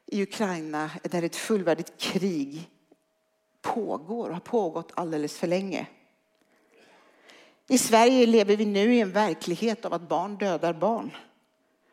i 0.06 0.24
Ukraina 0.24 0.92
där 1.04 1.24
ett 1.24 1.36
fullvärdigt 1.36 1.98
krig 1.98 2.70
pågår 3.62 4.28
och 4.28 4.34
har 4.34 4.40
pågått 4.40 4.92
alldeles 4.96 5.38
för 5.38 5.48
länge. 5.48 5.88
I 7.68 7.78
Sverige 7.78 8.26
lever 8.26 8.58
vi 8.58 8.66
nu 8.66 8.96
i 8.96 9.00
en 9.00 9.12
verklighet 9.12 9.86
av 9.86 9.94
att 9.94 10.10
barn 10.10 10.38
dödar 10.38 10.74
barn. 10.74 11.12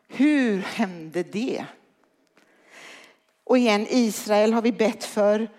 Hur 0.07 0.57
hände 0.57 1.23
det? 1.23 1.65
Och 3.43 3.57
igen, 3.57 3.87
Israel 3.89 4.53
har 4.53 4.61
vi 4.61 4.71
bett 4.71 5.03
för 5.03 5.49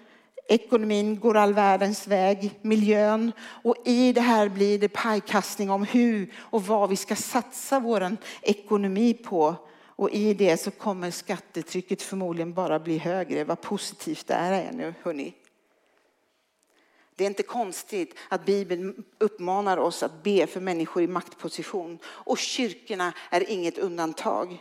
Ekonomin 0.50 1.20
går 1.20 1.36
all 1.36 1.54
världens 1.54 2.06
väg, 2.06 2.58
miljön 2.62 3.32
och 3.40 3.76
i 3.84 4.12
det 4.12 4.20
här 4.20 4.48
blir 4.48 4.78
det 4.78 4.88
pajkastning 4.88 5.70
om 5.70 5.84
hur 5.84 6.34
och 6.38 6.66
vad 6.66 6.90
vi 6.90 6.96
ska 6.96 7.16
satsa 7.16 7.80
vår 7.80 8.16
ekonomi 8.42 9.14
på. 9.14 9.54
Och 9.80 10.10
i 10.10 10.34
det 10.34 10.56
så 10.56 10.70
kommer 10.70 11.10
skattetrycket 11.10 12.02
förmodligen 12.02 12.52
bara 12.52 12.78
bli 12.78 12.98
högre. 12.98 13.44
Vad 13.44 13.60
positivt 13.60 14.26
det 14.26 14.34
är 14.34 14.72
nu, 14.72 14.94
hörni. 15.02 15.34
Det 17.14 17.24
är 17.24 17.28
inte 17.28 17.42
konstigt 17.42 18.14
att 18.28 18.44
Bibeln 18.44 19.04
uppmanar 19.18 19.76
oss 19.76 20.02
att 20.02 20.22
be 20.22 20.46
för 20.46 20.60
människor 20.60 21.02
i 21.02 21.06
maktposition. 21.06 21.98
Och 22.04 22.38
kyrkorna 22.38 23.12
är 23.30 23.50
inget 23.50 23.78
undantag. 23.78 24.58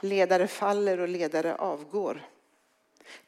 Ledare 0.00 0.46
faller 0.46 1.00
och 1.00 1.08
ledare 1.08 1.54
avgår. 1.54 2.22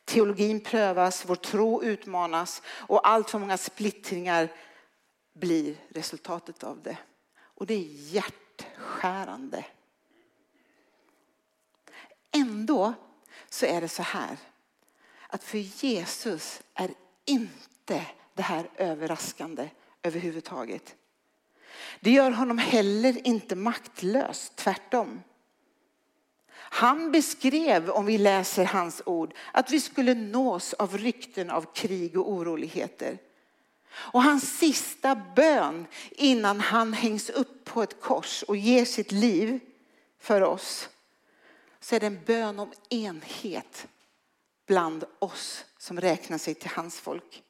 Teologin 0.05 0.61
prövas, 0.61 1.25
vår 1.27 1.35
tro 1.35 1.83
utmanas 1.83 2.63
och 2.67 3.09
allt 3.09 3.31
för 3.31 3.39
många 3.39 3.59
splittringar 3.59 4.49
blir 5.33 5.77
resultatet 5.89 6.65
av 6.65 6.83
det. 6.83 6.97
Och 7.41 7.67
det 7.67 7.75
är 7.75 7.87
hjärtskärande. 7.89 9.65
Ändå 12.31 12.95
så 13.49 13.67
är 13.67 13.81
det 13.81 13.89
så 13.89 14.03
här 14.03 14.37
att 15.27 15.45
för 15.45 15.59
Jesus 15.59 16.63
är 16.75 16.91
inte 17.25 18.07
det 18.35 18.43
här 18.43 18.71
överraskande 18.77 19.71
överhuvudtaget. 20.03 20.97
Det 22.01 22.11
gör 22.11 22.31
honom 22.31 22.59
heller 22.59 23.27
inte 23.27 23.57
maktlös, 23.57 24.53
tvärtom. 24.55 25.23
Han 26.75 27.13
beskrev, 27.13 27.91
om 27.91 28.07
vi 28.07 28.19
läser 28.19 28.65
hans 28.65 29.03
ord, 29.07 29.35
att 29.53 29.71
vi 29.71 29.81
skulle 29.81 30.15
nås 30.15 30.73
av 30.73 30.99
rykten 30.99 31.51
av 31.51 31.75
krig 31.75 32.19
och 32.19 32.33
oroligheter. 32.33 33.19
Och 33.93 34.23
hans 34.23 34.59
sista 34.59 35.15
bön 35.37 35.87
innan 36.11 36.61
han 36.61 36.93
hängs 36.93 37.31
upp 37.31 37.65
på 37.65 37.83
ett 37.83 38.01
kors 38.01 38.43
och 38.43 38.57
ger 38.57 38.85
sitt 38.85 39.13
liv 39.13 39.61
för 40.19 40.41
oss, 40.41 40.89
så 41.81 41.95
är 41.95 42.01
det 42.01 42.07
en 42.07 42.25
bön 42.25 42.59
om 42.59 42.73
enhet 42.91 43.87
bland 44.67 45.05
oss 45.19 45.65
som 45.79 46.01
räknar 46.01 46.39
sig 46.39 46.55
till 46.55 46.71
hans 46.71 47.01
folk. 47.01 47.43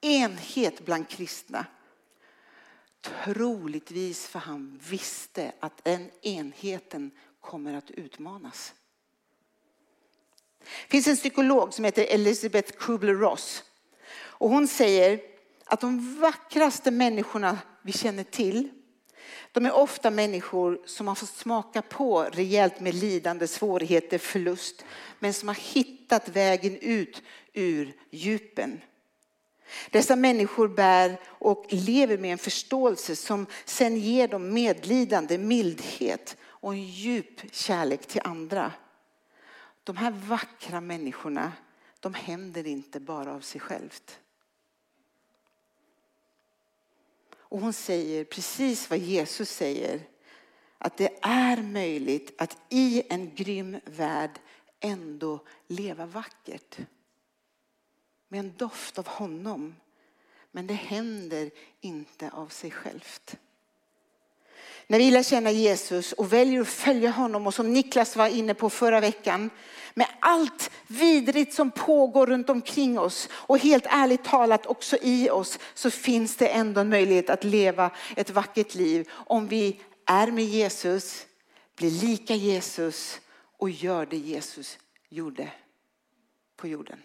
Enhet 0.00 0.84
bland 0.84 1.08
kristna. 1.08 1.66
Troligtvis 3.00 4.26
för 4.26 4.38
han 4.38 4.80
visste 4.88 5.52
att 5.60 5.84
den 5.84 6.10
enheten 6.22 7.10
kommer 7.42 7.74
att 7.74 7.90
utmanas. 7.90 8.74
Det 10.58 10.90
finns 10.90 11.06
en 11.06 11.16
psykolog 11.16 11.74
som 11.74 11.84
heter 11.84 12.06
Elizabeth 12.10 12.72
Kubler-Ross. 12.78 13.62
Och 14.14 14.50
hon 14.50 14.68
säger 14.68 15.20
att 15.64 15.80
de 15.80 16.20
vackraste 16.20 16.90
människorna 16.90 17.58
vi 17.82 17.92
känner 17.92 18.24
till 18.24 18.70
de 19.52 19.66
är 19.66 19.72
ofta 19.72 20.10
människor 20.10 20.80
som 20.86 21.08
har 21.08 21.14
fått 21.14 21.28
smaka 21.28 21.82
på 21.82 22.22
rejält 22.22 22.80
med 22.80 22.94
lidande, 22.94 23.46
svårigheter, 23.46 24.18
förlust 24.18 24.84
men 25.18 25.32
som 25.32 25.48
har 25.48 25.54
hittat 25.54 26.28
vägen 26.28 26.78
ut 26.78 27.22
ur 27.52 27.96
djupen. 28.10 28.80
Dessa 29.90 30.16
människor 30.16 30.68
bär 30.68 31.20
och 31.26 31.66
lever 31.68 32.18
med 32.18 32.32
en 32.32 32.38
förståelse 32.38 33.16
som 33.16 33.46
sen 33.64 33.96
ger 33.96 34.28
dem 34.28 34.54
medlidande, 34.54 35.38
mildhet 35.38 36.36
och 36.62 36.72
en 36.72 36.82
djup 36.82 37.54
kärlek 37.54 38.06
till 38.06 38.20
andra. 38.24 38.72
De 39.84 39.96
här 39.96 40.10
vackra 40.10 40.80
människorna, 40.80 41.52
de 42.00 42.14
händer 42.14 42.66
inte 42.66 43.00
bara 43.00 43.34
av 43.34 43.40
sig 43.40 43.60
självt. 43.60 44.20
Och 47.34 47.60
hon 47.60 47.72
säger 47.72 48.24
precis 48.24 48.90
vad 48.90 48.98
Jesus 48.98 49.50
säger. 49.50 50.00
Att 50.78 50.96
det 50.96 51.18
är 51.22 51.62
möjligt 51.62 52.34
att 52.38 52.58
i 52.68 53.02
en 53.08 53.34
grym 53.34 53.80
värld 53.84 54.40
ändå 54.80 55.46
leva 55.66 56.06
vackert. 56.06 56.78
Med 58.28 58.40
en 58.40 58.56
doft 58.56 58.98
av 58.98 59.06
honom. 59.06 59.74
Men 60.50 60.66
det 60.66 60.74
händer 60.74 61.50
inte 61.80 62.30
av 62.30 62.48
sig 62.48 62.70
självt. 62.70 63.38
När 64.86 64.98
vi 64.98 65.10
lär 65.10 65.22
känna 65.22 65.50
Jesus 65.50 66.12
och 66.12 66.32
väljer 66.32 66.60
att 66.60 66.68
följa 66.68 67.10
honom 67.10 67.46
och 67.46 67.54
som 67.54 67.72
Niklas 67.72 68.16
var 68.16 68.26
inne 68.28 68.54
på 68.54 68.70
förra 68.70 69.00
veckan 69.00 69.50
med 69.94 70.06
allt 70.20 70.70
vidrigt 70.86 71.54
som 71.54 71.70
pågår 71.70 72.26
runt 72.26 72.50
omkring 72.50 72.98
oss 72.98 73.28
och 73.32 73.58
helt 73.58 73.86
ärligt 73.86 74.24
talat 74.24 74.66
också 74.66 74.96
i 75.02 75.30
oss 75.30 75.58
så 75.74 75.90
finns 75.90 76.36
det 76.36 76.48
ändå 76.48 76.80
en 76.80 76.88
möjlighet 76.88 77.30
att 77.30 77.44
leva 77.44 77.90
ett 78.16 78.30
vackert 78.30 78.74
liv 78.74 79.10
om 79.12 79.48
vi 79.48 79.80
är 80.06 80.26
med 80.26 80.44
Jesus, 80.44 81.26
blir 81.76 81.90
lika 81.90 82.34
Jesus 82.34 83.20
och 83.58 83.70
gör 83.70 84.06
det 84.06 84.16
Jesus 84.16 84.78
gjorde 85.08 85.48
på 86.56 86.68
jorden. 86.68 86.98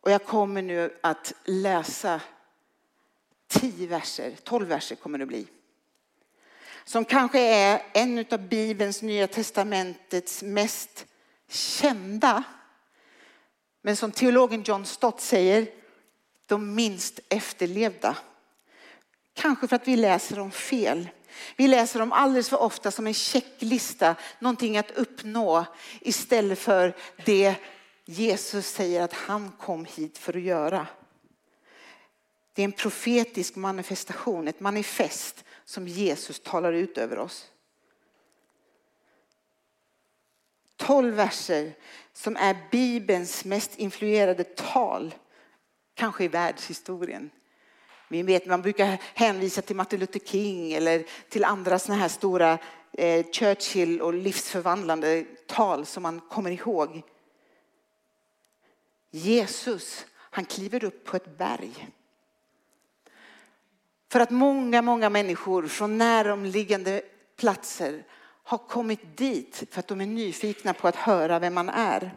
Och 0.00 0.10
jag 0.10 0.24
kommer 0.24 0.62
nu 0.62 0.98
att 1.00 1.32
läsa 1.44 2.20
tio 3.60 3.86
verser, 3.86 4.36
tolv 4.42 4.68
verser 4.68 4.96
kommer 4.96 5.18
det 5.18 5.26
bli. 5.26 5.46
Som 6.84 7.04
kanske 7.04 7.40
är 7.40 7.82
en 7.92 8.24
av 8.30 8.48
Bibelns, 8.48 9.02
Nya 9.02 9.26
Testamentets 9.26 10.42
mest 10.42 11.06
kända. 11.48 12.42
Men 13.82 13.96
som 13.96 14.12
teologen 14.12 14.62
John 14.62 14.86
Stott 14.86 15.20
säger, 15.20 15.66
de 16.46 16.74
minst 16.74 17.20
efterlevda. 17.28 18.16
Kanske 19.34 19.68
för 19.68 19.76
att 19.76 19.88
vi 19.88 19.96
läser 19.96 20.36
dem 20.36 20.50
fel. 20.50 21.08
Vi 21.56 21.68
läser 21.68 22.00
dem 22.00 22.12
alldeles 22.12 22.48
för 22.48 22.62
ofta 22.62 22.90
som 22.90 23.06
en 23.06 23.14
checklista, 23.14 24.14
någonting 24.38 24.78
att 24.78 24.90
uppnå 24.90 25.64
istället 26.00 26.58
för 26.58 26.96
det 27.24 27.54
Jesus 28.04 28.66
säger 28.66 29.02
att 29.02 29.12
han 29.12 29.50
kom 29.50 29.84
hit 29.84 30.18
för 30.18 30.36
att 30.36 30.42
göra. 30.42 30.86
Det 32.52 32.62
är 32.62 32.64
en 32.64 32.72
profetisk 32.72 33.56
manifestation, 33.56 34.48
ett 34.48 34.60
manifest 34.60 35.44
som 35.64 35.88
Jesus 35.88 36.40
talar 36.40 36.72
ut 36.72 36.98
över 36.98 37.18
oss. 37.18 37.50
Tolv 40.76 41.14
verser 41.14 41.72
som 42.12 42.36
är 42.36 42.56
Bibelns 42.70 43.44
mest 43.44 43.78
influerade 43.78 44.44
tal, 44.44 45.14
kanske 45.94 46.24
i 46.24 46.28
världshistorien. 46.28 47.30
Vi 48.08 48.22
vet, 48.22 48.46
man 48.46 48.62
brukar 48.62 48.98
hänvisa 49.14 49.62
till 49.62 49.76
Martin 49.76 50.00
Luther 50.00 50.20
King 50.20 50.72
eller 50.72 51.04
till 51.28 51.44
andra 51.44 51.78
såna 51.78 51.98
här 51.98 52.08
stora 52.08 52.58
eh, 52.92 53.26
Churchill 53.32 54.00
och 54.00 54.14
livsförvandlande 54.14 55.24
tal 55.46 55.86
som 55.86 56.02
man 56.02 56.20
kommer 56.20 56.50
ihåg. 56.50 57.02
Jesus, 59.10 60.06
han 60.14 60.44
kliver 60.44 60.84
upp 60.84 61.04
på 61.04 61.16
ett 61.16 61.38
berg. 61.38 61.88
För 64.12 64.20
att 64.20 64.30
många, 64.30 64.82
många 64.82 65.10
människor 65.10 65.66
från 65.66 65.98
näromliggande 65.98 67.02
platser 67.36 68.04
har 68.42 68.58
kommit 68.58 69.16
dit 69.16 69.64
för 69.70 69.80
att 69.80 69.88
de 69.88 70.00
är 70.00 70.06
nyfikna 70.06 70.74
på 70.74 70.88
att 70.88 70.96
höra 70.96 71.38
vem 71.38 71.54
man 71.54 71.68
är. 71.68 72.16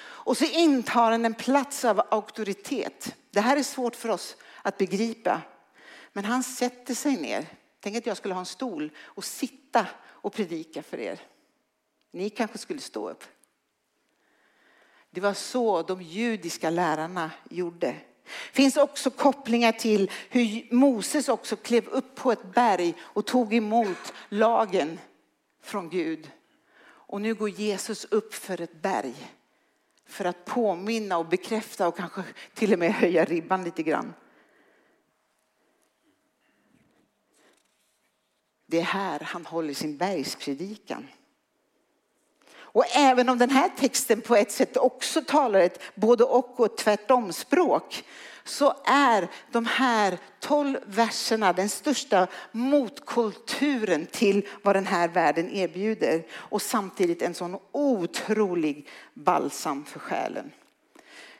Och 0.00 0.36
så 0.36 0.44
intar 0.44 1.10
han 1.10 1.24
en 1.24 1.34
plats 1.34 1.84
av 1.84 2.02
auktoritet. 2.10 3.16
Det 3.30 3.40
här 3.40 3.56
är 3.56 3.62
svårt 3.62 3.96
för 3.96 4.08
oss 4.08 4.36
att 4.62 4.78
begripa. 4.78 5.42
Men 6.12 6.24
han 6.24 6.42
sätter 6.42 6.94
sig 6.94 7.16
ner. 7.16 7.46
Tänk 7.80 7.96
att 7.96 8.06
jag 8.06 8.16
skulle 8.16 8.34
ha 8.34 8.40
en 8.40 8.46
stol 8.46 8.90
och 9.00 9.24
sitta 9.24 9.86
och 10.00 10.32
predika 10.32 10.82
för 10.82 10.98
er. 10.98 11.20
Ni 12.10 12.30
kanske 12.30 12.58
skulle 12.58 12.80
stå 12.80 13.10
upp. 13.10 13.24
Det 15.10 15.20
var 15.20 15.34
så 15.34 15.82
de 15.82 16.02
judiska 16.02 16.70
lärarna 16.70 17.30
gjorde. 17.50 17.96
Det 18.52 18.56
finns 18.56 18.76
också 18.76 19.10
kopplingar 19.10 19.72
till 19.72 20.10
hur 20.28 20.74
Moses 20.74 21.28
också 21.28 21.56
klev 21.56 21.88
upp 21.88 22.14
på 22.14 22.32
ett 22.32 22.54
berg 22.54 22.94
och 23.00 23.26
tog 23.26 23.54
emot 23.54 24.12
lagen 24.28 24.98
från 25.62 25.90
Gud. 25.90 26.30
Och 26.82 27.20
nu 27.20 27.34
går 27.34 27.48
Jesus 27.48 28.04
upp 28.04 28.34
för 28.34 28.60
ett 28.60 28.82
berg 28.82 29.14
för 30.06 30.24
att 30.24 30.44
påminna 30.44 31.18
och 31.18 31.26
bekräfta 31.26 31.88
och 31.88 31.96
kanske 31.96 32.22
till 32.54 32.72
och 32.72 32.78
med 32.78 32.92
höja 32.92 33.24
ribban 33.24 33.64
lite 33.64 33.82
grann. 33.82 34.14
Det 38.66 38.78
är 38.78 38.82
här 38.82 39.20
han 39.20 39.46
håller 39.46 39.74
sin 39.74 39.96
bergspredikan. 39.96 41.06
Och 42.72 42.96
även 42.96 43.28
om 43.28 43.38
den 43.38 43.50
här 43.50 43.68
texten 43.68 44.20
på 44.20 44.36
ett 44.36 44.52
sätt 44.52 44.76
också 44.76 45.22
talar 45.22 45.60
ett 45.60 45.80
både 45.94 46.24
och 46.24 46.60
och 46.60 46.76
tvärtom 46.76 47.32
språk 47.32 48.04
så 48.44 48.74
är 48.84 49.28
de 49.52 49.66
här 49.66 50.18
tolv 50.40 50.78
verserna 50.86 51.52
den 51.52 51.68
största 51.68 52.26
motkulturen 52.52 54.06
till 54.06 54.48
vad 54.62 54.76
den 54.76 54.86
här 54.86 55.08
världen 55.08 55.50
erbjuder 55.50 56.26
och 56.32 56.62
samtidigt 56.62 57.22
en 57.22 57.34
sån 57.34 57.58
otrolig 57.72 58.88
balsam 59.14 59.84
för 59.84 60.00
själen. 60.00 60.52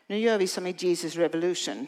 Nu 0.06 0.18
gör 0.18 0.38
vi 0.38 0.46
som 0.46 0.66
i 0.66 0.74
Jesus 0.78 1.16
Revolution. 1.16 1.86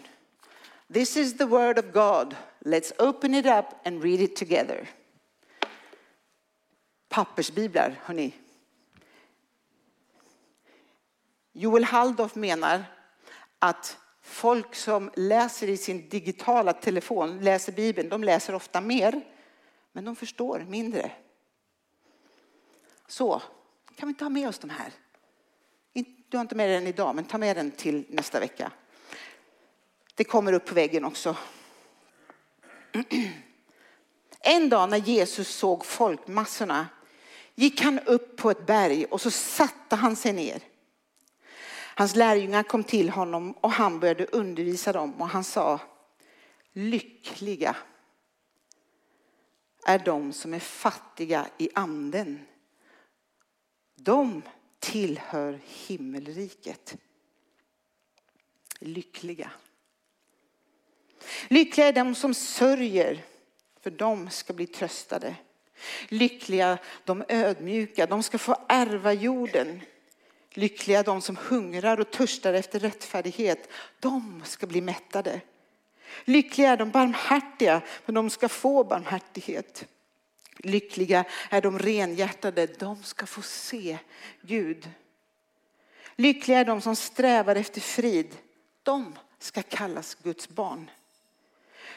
This 0.92 1.16
is 1.16 1.36
the 1.36 1.44
word 1.44 1.78
of 1.78 1.84
God. 1.92 2.36
Let's 2.60 3.08
open 3.08 3.34
it 3.34 3.46
up 3.46 3.64
and 3.84 4.02
read 4.02 4.20
it 4.20 4.36
together. 4.36 4.88
Pappersbiblar, 7.08 8.00
hörni. 8.04 8.32
Joel 11.52 11.84
Halldorf 11.84 12.34
menar 12.34 12.84
att 13.58 13.98
folk 14.22 14.74
som 14.74 15.10
läser 15.14 15.68
i 15.68 15.76
sin 15.76 16.08
digitala 16.08 16.72
telefon, 16.72 17.40
läser 17.40 17.72
Bibeln, 17.72 18.08
de 18.08 18.24
läser 18.24 18.54
ofta 18.54 18.80
mer, 18.80 19.20
men 19.92 20.04
de 20.04 20.16
förstår 20.16 20.66
mindre. 20.68 21.10
Så, 23.06 23.42
kan 23.96 24.08
vi 24.08 24.10
inte 24.10 24.24
ha 24.24 24.30
med 24.30 24.48
oss 24.48 24.58
de 24.58 24.70
här? 24.70 24.92
Du 26.32 26.36
har 26.36 26.42
inte 26.42 26.54
med 26.54 26.68
dig 26.68 26.78
den 26.78 26.86
idag, 26.86 27.14
men 27.14 27.24
ta 27.24 27.38
med 27.38 27.56
den 27.56 27.70
till 27.70 28.04
nästa 28.08 28.40
vecka. 28.40 28.72
Det 30.14 30.24
kommer 30.24 30.52
upp 30.52 30.66
på 30.66 30.74
väggen 30.74 31.04
också. 31.04 31.36
En 34.44 34.68
dag 34.68 34.90
när 34.90 34.98
Jesus 34.98 35.48
såg 35.48 35.84
folkmassorna 35.84 36.86
gick 37.54 37.80
han 37.80 37.98
upp 37.98 38.36
på 38.36 38.50
ett 38.50 38.66
berg 38.66 39.04
och 39.04 39.20
så 39.20 39.30
satte 39.30 39.96
han 39.96 40.16
sig 40.16 40.32
ner. 40.32 40.62
Hans 42.02 42.16
lärjungar 42.16 42.62
kom 42.62 42.84
till 42.84 43.10
honom 43.10 43.52
och 43.52 43.72
han 43.72 44.00
började 44.00 44.26
undervisa 44.26 44.92
dem 44.92 45.22
och 45.22 45.28
han 45.28 45.44
sa 45.44 45.80
lyckliga 46.72 47.76
är 49.86 49.98
de 49.98 50.32
som 50.32 50.54
är 50.54 50.58
fattiga 50.58 51.46
i 51.58 51.70
anden. 51.74 52.46
De 53.94 54.42
tillhör 54.78 55.60
himmelriket. 55.64 56.96
Lyckliga. 58.78 59.50
Lyckliga 61.48 61.86
är 61.86 61.92
de 61.92 62.14
som 62.14 62.34
sörjer, 62.34 63.24
för 63.80 63.90
de 63.90 64.30
ska 64.30 64.52
bli 64.52 64.66
tröstade. 64.66 65.36
Lyckliga 66.08 66.78
de 67.04 67.24
ödmjuka, 67.28 68.06
de 68.06 68.22
ska 68.22 68.38
få 68.38 68.56
ärva 68.68 69.12
jorden. 69.12 69.80
Lyckliga 70.54 71.02
de 71.02 71.22
som 71.22 71.36
hungrar 71.36 72.00
och 72.00 72.10
törstar 72.10 72.54
efter 72.54 72.80
rättfärdighet, 72.80 73.68
de 74.00 74.42
ska 74.44 74.66
bli 74.66 74.80
mättade. 74.80 75.40
Lyckliga 76.24 76.70
är 76.70 76.76
de 76.76 76.90
barmhärtiga, 76.90 77.82
för 78.04 78.12
de 78.12 78.30
ska 78.30 78.48
få 78.48 78.84
barmhärtighet. 78.84 79.84
Lyckliga 80.56 81.24
är 81.50 81.60
de 81.60 81.78
renhjärtade, 81.78 82.66
de 82.66 83.02
ska 83.02 83.26
få 83.26 83.42
se 83.42 83.98
Gud. 84.40 84.90
Lyckliga 86.16 86.58
är 86.58 86.64
de 86.64 86.80
som 86.80 86.96
strävar 86.96 87.56
efter 87.56 87.80
frid, 87.80 88.36
de 88.82 89.18
ska 89.38 89.62
kallas 89.62 90.14
Guds 90.14 90.48
barn. 90.48 90.90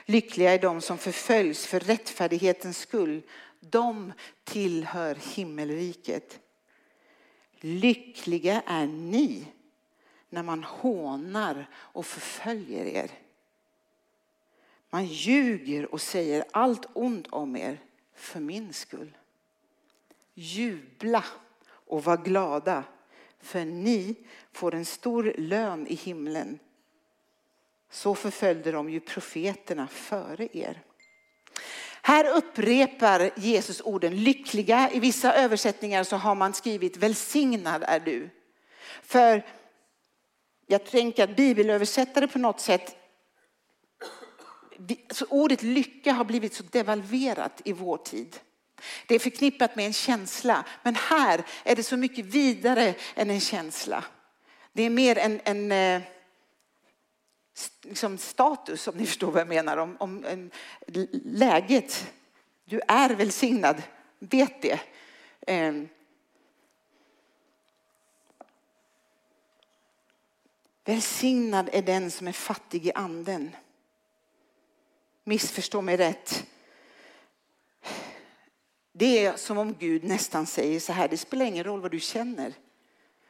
Lyckliga 0.06 0.54
är 0.54 0.60
de 0.60 0.82
som 0.82 0.98
förföljs 0.98 1.66
för 1.66 1.80
rättfärdighetens 1.80 2.78
skull, 2.78 3.22
de 3.60 4.14
tillhör 4.44 5.18
himmelriket. 5.36 6.40
Lyckliga 7.68 8.62
är 8.66 8.88
ni 8.88 9.48
när 10.30 10.44
man 10.44 10.64
hånar 10.64 11.70
och 11.74 12.06
förföljer 12.06 12.86
er. 12.86 13.12
Man 14.90 15.06
ljuger 15.06 15.94
och 15.94 16.02
säger 16.02 16.46
allt 16.52 16.86
ont 16.94 17.28
om 17.28 17.56
er 17.56 17.80
för 18.14 18.40
min 18.40 18.74
skull. 18.74 19.18
Jubla 20.34 21.24
och 21.68 22.04
var 22.04 22.18
glada, 22.18 22.84
för 23.40 23.66
ni 23.66 24.16
får 24.52 24.76
en 24.76 24.86
stor 24.86 25.34
lön 25.38 25.88
i 25.88 25.96
himlen. 25.96 26.60
Så 27.90 28.16
förföljde 28.16 28.72
de 28.72 28.90
ju 28.90 29.00
profeterna 29.00 29.88
före 29.88 30.48
er. 30.58 30.82
Här 32.08 32.38
upprepar 32.38 33.32
Jesus 33.36 33.82
orden 33.82 34.24
lyckliga. 34.24 34.90
I 34.92 35.00
vissa 35.00 35.34
översättningar 35.34 36.04
så 36.04 36.16
har 36.16 36.36
man 36.36 36.54
skrivit 36.54 36.98
välsignad 36.98 37.84
är 37.88 38.00
du. 38.00 38.30
För 39.04 39.46
jag 40.68 40.86
tänker 40.86 41.24
att 41.24 41.36
bibelöversättare 41.36 42.28
på 42.28 42.40
något 42.40 42.60
sätt 42.60 42.96
så 45.12 45.26
ordet 45.30 45.64
lycka 45.64 46.14
har 46.14 46.26
blivit 46.26 46.54
så 46.54 46.64
devalverat 46.64 47.62
i 47.66 47.74
vår 47.74 47.98
tid. 47.98 48.36
Det 49.08 49.16
är 49.16 49.20
förknippat 49.20 49.76
med 49.76 49.86
en 49.86 49.94
känsla, 49.94 50.66
men 50.84 50.96
här 50.96 51.46
är 51.64 51.76
det 51.76 51.84
så 51.84 51.98
mycket 51.98 52.26
vidare 52.26 52.94
än 53.16 53.30
en 53.30 53.42
känsla. 53.42 54.04
Det 54.74 54.84
är 54.84 54.90
mer 54.90 55.18
en, 55.18 55.42
en 55.44 55.72
eh, 55.72 56.02
liksom 57.82 58.18
status, 58.18 58.88
om 58.88 58.98
ni 58.98 59.06
förstår 59.06 59.32
vad 59.32 59.42
jag 59.42 59.48
menar, 59.48 59.78
om, 59.78 59.98
om 60.00 60.26
en, 60.26 60.52
läget. 61.24 62.12
Du 62.66 62.82
är 62.88 63.10
välsignad, 63.10 63.84
vet 64.20 64.62
det. 64.62 64.80
Eh. 65.48 65.74
Välsignad 70.86 71.70
är 71.74 71.82
den 71.82 72.12
som 72.12 72.28
är 72.28 72.32
fattig 72.32 72.86
i 72.86 72.92
anden 72.94 73.56
missförstå 75.26 75.82
mig 75.82 75.98
rätt. 75.98 76.48
Det 78.92 79.26
är 79.26 79.38
som 79.38 79.58
om 79.58 79.74
Gud 79.80 80.04
nästan 80.04 80.46
säger 80.46 80.80
så 80.80 80.94
här, 80.94 81.08
det 81.08 81.18
spelar 81.18 81.46
ingen 81.46 81.64
roll 81.64 81.82
vad 81.82 81.92
du 81.92 82.00
känner. 82.00 82.54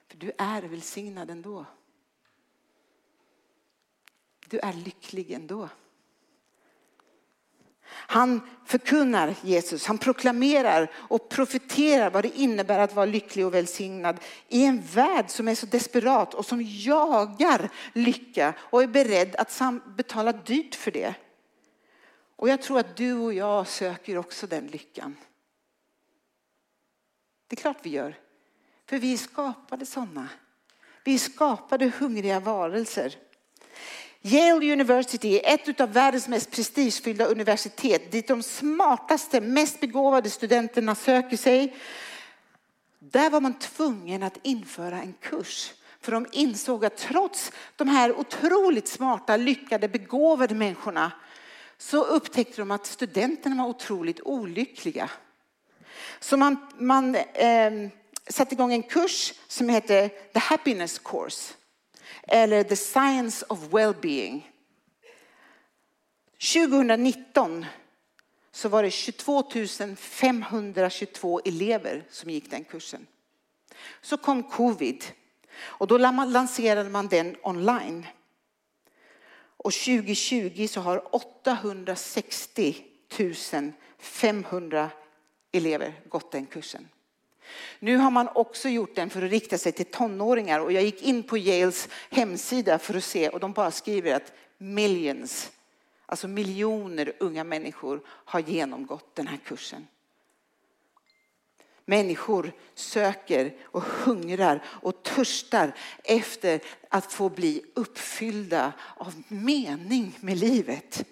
För 0.07 0.17
du 0.17 0.31
är 0.37 0.61
välsignad 0.61 1.29
ändå. 1.29 1.65
Du 4.49 4.59
är 4.59 4.73
lycklig 4.73 5.31
ändå. 5.31 5.69
Han 7.87 8.41
förkunnar 8.65 9.35
Jesus, 9.41 9.85
han 9.85 9.97
proklamerar 9.97 10.91
och 10.95 11.29
profeterar 11.29 12.09
vad 12.09 12.23
det 12.23 12.37
innebär 12.39 12.79
att 12.79 12.95
vara 12.95 13.05
lycklig 13.05 13.45
och 13.45 13.53
välsignad 13.53 14.19
i 14.47 14.65
en 14.65 14.81
värld 14.81 15.25
som 15.29 15.47
är 15.47 15.55
så 15.55 15.65
desperat 15.65 16.33
och 16.33 16.45
som 16.45 16.61
jagar 16.63 17.69
lycka 17.93 18.53
och 18.59 18.83
är 18.83 18.87
beredd 18.87 19.35
att 19.35 19.61
betala 19.97 20.31
dyrt 20.31 20.75
för 20.75 20.91
det. 20.91 21.13
Och 22.35 22.49
jag 22.49 22.61
tror 22.61 22.79
att 22.79 22.95
du 22.95 23.13
och 23.13 23.33
jag 23.33 23.67
söker 23.67 24.17
också 24.17 24.47
den 24.47 24.67
lyckan. 24.67 25.15
Det 27.47 27.55
är 27.55 27.61
klart 27.61 27.77
vi 27.83 27.89
gör. 27.89 28.17
För 28.85 28.97
vi 28.97 29.13
är 29.13 29.17
skapade 29.17 29.85
sådana. 29.85 30.29
Vi 31.03 31.13
är 31.13 31.17
skapade 31.17 31.91
hungriga 31.99 32.39
varelser. 32.39 33.15
Yale 34.27 34.73
University 34.73 35.39
är 35.43 35.53
ett 35.53 35.81
av 35.81 35.93
världens 35.93 36.27
mest 36.27 36.51
prestigefyllda 36.51 37.25
universitet 37.25 38.11
dit 38.11 38.27
de 38.27 38.43
smartaste, 38.43 39.41
mest 39.41 39.79
begåvade 39.79 40.29
studenterna 40.29 40.95
söker 40.95 41.37
sig. 41.37 41.75
Där 42.99 43.29
var 43.29 43.41
man 43.41 43.59
tvungen 43.59 44.23
att 44.23 44.37
införa 44.43 45.01
en 45.01 45.13
kurs 45.21 45.73
för 46.01 46.11
de 46.11 46.27
insåg 46.31 46.85
att 46.85 46.97
trots 46.97 47.51
de 47.75 47.87
här 47.87 48.19
otroligt 48.19 48.87
smarta, 48.87 49.37
lyckade, 49.37 49.87
begåvade 49.87 50.55
människorna 50.55 51.11
så 51.77 52.03
upptäckte 52.03 52.61
de 52.61 52.71
att 52.71 52.85
studenterna 52.85 53.63
var 53.63 53.69
otroligt 53.69 54.21
olyckliga. 54.21 55.09
Så 56.19 56.37
man, 56.37 56.57
man 56.77 57.15
eh, 57.15 57.71
satte 58.29 58.55
igång 58.55 58.73
en 58.73 58.83
kurs 58.83 59.33
som 59.47 59.69
heter 59.69 60.07
The 60.07 60.39
Happiness 60.39 60.99
Course 60.99 61.53
eller 62.23 62.63
The 62.63 62.75
Science 62.75 63.45
of 63.49 63.59
Wellbeing. 63.73 64.51
2019 66.53 67.65
så 68.51 68.69
var 68.69 68.83
det 68.83 68.91
22 68.91 69.43
522 69.95 71.41
elever 71.45 72.03
som 72.09 72.29
gick 72.29 72.49
den 72.49 72.63
kursen. 72.63 73.07
Så 74.01 74.17
kom 74.17 74.43
covid 74.43 75.03
och 75.57 75.87
då 75.87 75.97
lanserade 75.97 76.89
man 76.89 77.07
den 77.07 77.35
online. 77.43 78.07
Och 79.57 79.73
2020 79.73 80.67
så 80.67 80.81
har 80.81 81.15
860 81.15 82.75
500 83.97 84.89
elever 85.51 86.01
gått 86.09 86.31
den 86.31 86.45
kursen. 86.45 86.89
Nu 87.79 87.97
har 87.97 88.11
man 88.11 88.29
också 88.35 88.69
gjort 88.69 88.95
den 88.95 89.09
för 89.09 89.21
att 89.21 89.31
rikta 89.31 89.57
sig 89.57 89.71
till 89.71 89.85
tonåringar 89.85 90.59
och 90.59 90.71
jag 90.71 90.83
gick 90.83 91.01
in 91.01 91.23
på 91.23 91.37
Yales 91.37 91.89
hemsida 92.09 92.79
för 92.79 92.93
att 92.93 93.03
se 93.03 93.29
och 93.29 93.39
de 93.39 93.53
bara 93.53 93.71
skriver 93.71 94.15
att 94.15 94.33
millions, 94.57 95.51
alltså 96.05 96.27
miljoner 96.27 97.13
unga 97.19 97.43
människor 97.43 98.01
har 98.07 98.39
genomgått 98.39 99.15
den 99.15 99.27
här 99.27 99.39
kursen. 99.45 99.87
Människor 101.85 102.51
söker 102.75 103.53
och 103.63 103.81
hungrar 103.81 104.63
och 104.65 105.03
törstar 105.03 105.75
efter 106.03 106.61
att 106.89 107.13
få 107.13 107.29
bli 107.29 107.61
uppfyllda 107.73 108.73
av 108.97 109.23
mening 109.27 110.17
med 110.21 110.37
livet. 110.37 111.05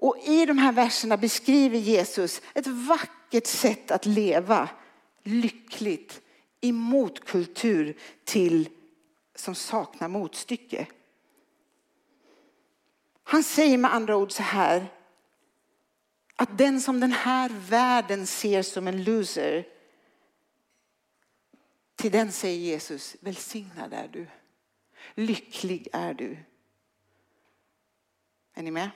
Och 0.00 0.18
i 0.24 0.46
de 0.46 0.58
här 0.58 0.72
verserna 0.72 1.16
beskriver 1.16 1.78
Jesus 1.78 2.42
ett 2.54 2.66
vackert 2.66 3.17
vackert 3.28 3.46
sätt 3.46 3.90
att 3.90 4.06
leva 4.06 4.68
lyckligt 5.22 6.22
i 6.60 6.72
motkultur 6.72 7.98
till 8.24 8.68
som 9.34 9.54
saknar 9.54 10.08
motstycke. 10.08 10.86
Han 13.22 13.42
säger 13.42 13.78
med 13.78 13.94
andra 13.94 14.16
ord 14.16 14.32
så 14.32 14.42
här 14.42 14.86
att 16.36 16.58
den 16.58 16.80
som 16.80 17.00
den 17.00 17.12
här 17.12 17.50
världen 17.50 18.26
ser 18.26 18.62
som 18.62 18.88
en 18.88 19.04
loser, 19.04 19.66
till 21.96 22.12
den 22.12 22.32
säger 22.32 22.58
Jesus, 22.58 23.16
välsignad 23.20 23.92
är 23.92 24.08
du. 24.08 24.26
lycklig 25.14 25.88
är 25.92 26.14
du. 26.14 26.36
Är 28.54 28.62
ni 28.62 28.70
med? 28.70 28.90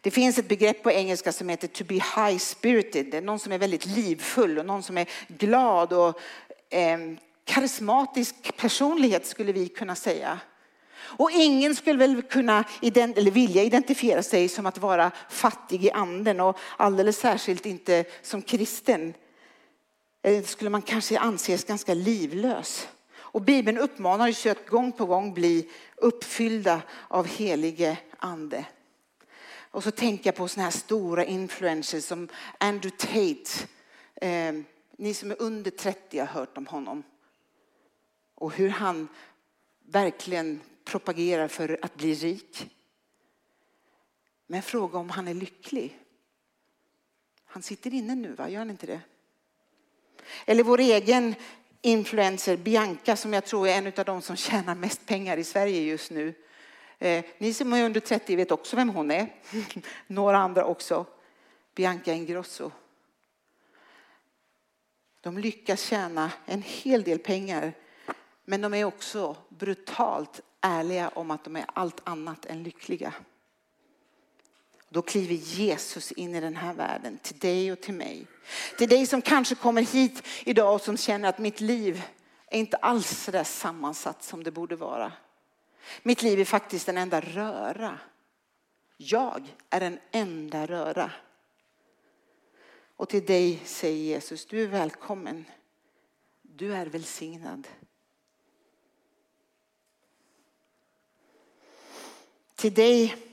Det 0.00 0.10
finns 0.10 0.38
ett 0.38 0.48
begrepp 0.48 0.82
på 0.82 0.90
engelska 0.90 1.32
som 1.32 1.48
heter 1.48 1.68
to 1.68 1.84
be 1.84 1.94
high 1.94 2.38
spirited. 2.38 3.06
Det 3.10 3.16
är 3.16 3.22
någon 3.22 3.38
som 3.38 3.52
är 3.52 3.58
väldigt 3.58 3.86
livfull 3.86 4.58
och 4.58 4.66
någon 4.66 4.82
som 4.82 4.98
är 4.98 5.08
glad 5.28 5.92
och 5.92 6.20
eh, 6.70 6.98
karismatisk 7.44 8.56
personlighet 8.56 9.26
skulle 9.26 9.52
vi 9.52 9.68
kunna 9.68 9.94
säga. 9.94 10.40
Och 11.00 11.30
ingen 11.30 11.74
skulle 11.74 11.98
väl 11.98 12.22
kunna 12.22 12.64
eller 12.82 13.30
vilja 13.30 13.62
identifiera 13.62 14.22
sig 14.22 14.48
som 14.48 14.66
att 14.66 14.78
vara 14.78 15.10
fattig 15.30 15.84
i 15.84 15.90
anden 15.90 16.40
och 16.40 16.58
alldeles 16.76 17.18
särskilt 17.18 17.66
inte 17.66 18.04
som 18.22 18.42
kristen. 18.42 19.14
Eh, 20.22 20.44
skulle 20.44 20.70
man 20.70 20.82
kanske 20.82 21.18
anses 21.18 21.64
ganska 21.64 21.94
livlös. 21.94 22.88
Och 23.16 23.42
Bibeln 23.42 23.78
uppmanar 23.78 24.28
oss 24.28 24.46
att 24.46 24.66
gång 24.66 24.92
på 24.92 25.06
gång 25.06 25.34
bli 25.34 25.68
uppfyllda 25.96 26.82
av 27.08 27.26
helige 27.26 27.96
ande. 28.18 28.64
Och 29.70 29.84
så 29.84 29.90
tänker 29.90 30.28
jag 30.28 30.36
på 30.36 30.48
såna 30.48 30.64
här 30.64 30.70
stora 30.70 31.24
influencers 31.24 32.04
som 32.04 32.28
Andrew 32.58 32.96
Tate. 32.96 33.68
Eh, 34.14 34.54
ni 34.96 35.14
som 35.14 35.30
är 35.30 35.42
under 35.42 35.70
30 35.70 36.18
har 36.18 36.26
hört 36.26 36.58
om 36.58 36.66
honom. 36.66 37.02
Och 38.34 38.54
hur 38.54 38.68
han 38.68 39.08
verkligen 39.86 40.60
propagerar 40.84 41.48
för 41.48 41.78
att 41.82 41.96
bli 41.96 42.14
rik. 42.14 42.70
Men 44.46 44.62
fråga 44.62 44.98
om 44.98 45.10
han 45.10 45.28
är 45.28 45.34
lycklig. 45.34 45.98
Han 47.44 47.62
sitter 47.62 47.94
inne 47.94 48.14
nu, 48.14 48.32
va? 48.32 48.48
gör 48.48 48.58
han 48.58 48.70
inte 48.70 48.86
det? 48.86 49.00
Eller 50.46 50.64
vår 50.64 50.80
egen 50.80 51.34
influencer 51.82 52.56
Bianca 52.56 53.16
som 53.16 53.32
jag 53.32 53.44
tror 53.44 53.68
är 53.68 53.78
en 53.78 53.86
av 53.86 54.04
de 54.04 54.22
som 54.22 54.36
tjänar 54.36 54.74
mest 54.74 55.06
pengar 55.06 55.36
i 55.36 55.44
Sverige 55.44 55.80
just 55.80 56.10
nu. 56.10 56.34
Eh, 57.02 57.24
ni 57.38 57.54
som 57.54 57.72
är 57.72 57.84
under 57.84 58.00
30 58.00 58.36
vet 58.36 58.50
också 58.50 58.76
vem 58.76 58.88
hon 58.88 59.10
är. 59.10 59.34
Några 60.06 60.38
andra 60.38 60.64
också. 60.64 61.06
Bianca 61.74 62.12
Ingrosso. 62.12 62.70
De 65.20 65.38
lyckas 65.38 65.82
tjäna 65.82 66.32
en 66.46 66.62
hel 66.62 67.02
del 67.02 67.18
pengar 67.18 67.72
men 68.44 68.60
de 68.60 68.74
är 68.74 68.84
också 68.84 69.36
brutalt 69.48 70.40
ärliga 70.60 71.08
om 71.08 71.30
att 71.30 71.44
de 71.44 71.56
är 71.56 71.64
allt 71.74 72.00
annat 72.04 72.46
än 72.46 72.62
lyckliga. 72.62 73.14
Då 74.88 75.02
kliver 75.02 75.34
Jesus 75.34 76.12
in 76.12 76.34
i 76.34 76.40
den 76.40 76.56
här 76.56 76.74
världen, 76.74 77.18
till 77.22 77.38
dig 77.38 77.72
och 77.72 77.80
till 77.80 77.94
mig. 77.94 78.26
Till 78.78 78.88
dig 78.88 79.06
som 79.06 79.22
kanske 79.22 79.54
kommer 79.54 79.82
hit 79.82 80.26
idag 80.44 80.74
och 80.74 80.80
som 80.80 80.96
känner 80.96 81.28
att 81.28 81.38
mitt 81.38 81.60
liv 81.60 82.02
är 82.46 82.58
inte 82.58 82.76
alls 82.76 83.24
så 83.24 83.30
där 83.30 83.44
sammansatt 83.44 84.22
som 84.22 84.44
det 84.44 84.50
borde 84.50 84.76
vara. 84.76 85.12
Mitt 86.02 86.22
liv 86.22 86.40
är 86.40 86.44
faktiskt 86.44 86.88
en 86.88 86.98
enda 86.98 87.20
röra. 87.20 87.98
Jag 88.96 89.56
är 89.70 89.80
en 89.80 89.98
enda 90.10 90.66
röra. 90.66 91.12
Och 92.96 93.08
till 93.08 93.26
dig 93.26 93.62
säger 93.64 94.04
Jesus, 94.04 94.46
du 94.46 94.62
är 94.62 94.66
välkommen. 94.66 95.44
Du 96.42 96.74
är 96.74 96.86
välsignad. 96.86 97.68
Till 102.54 102.74
dig 102.74 103.29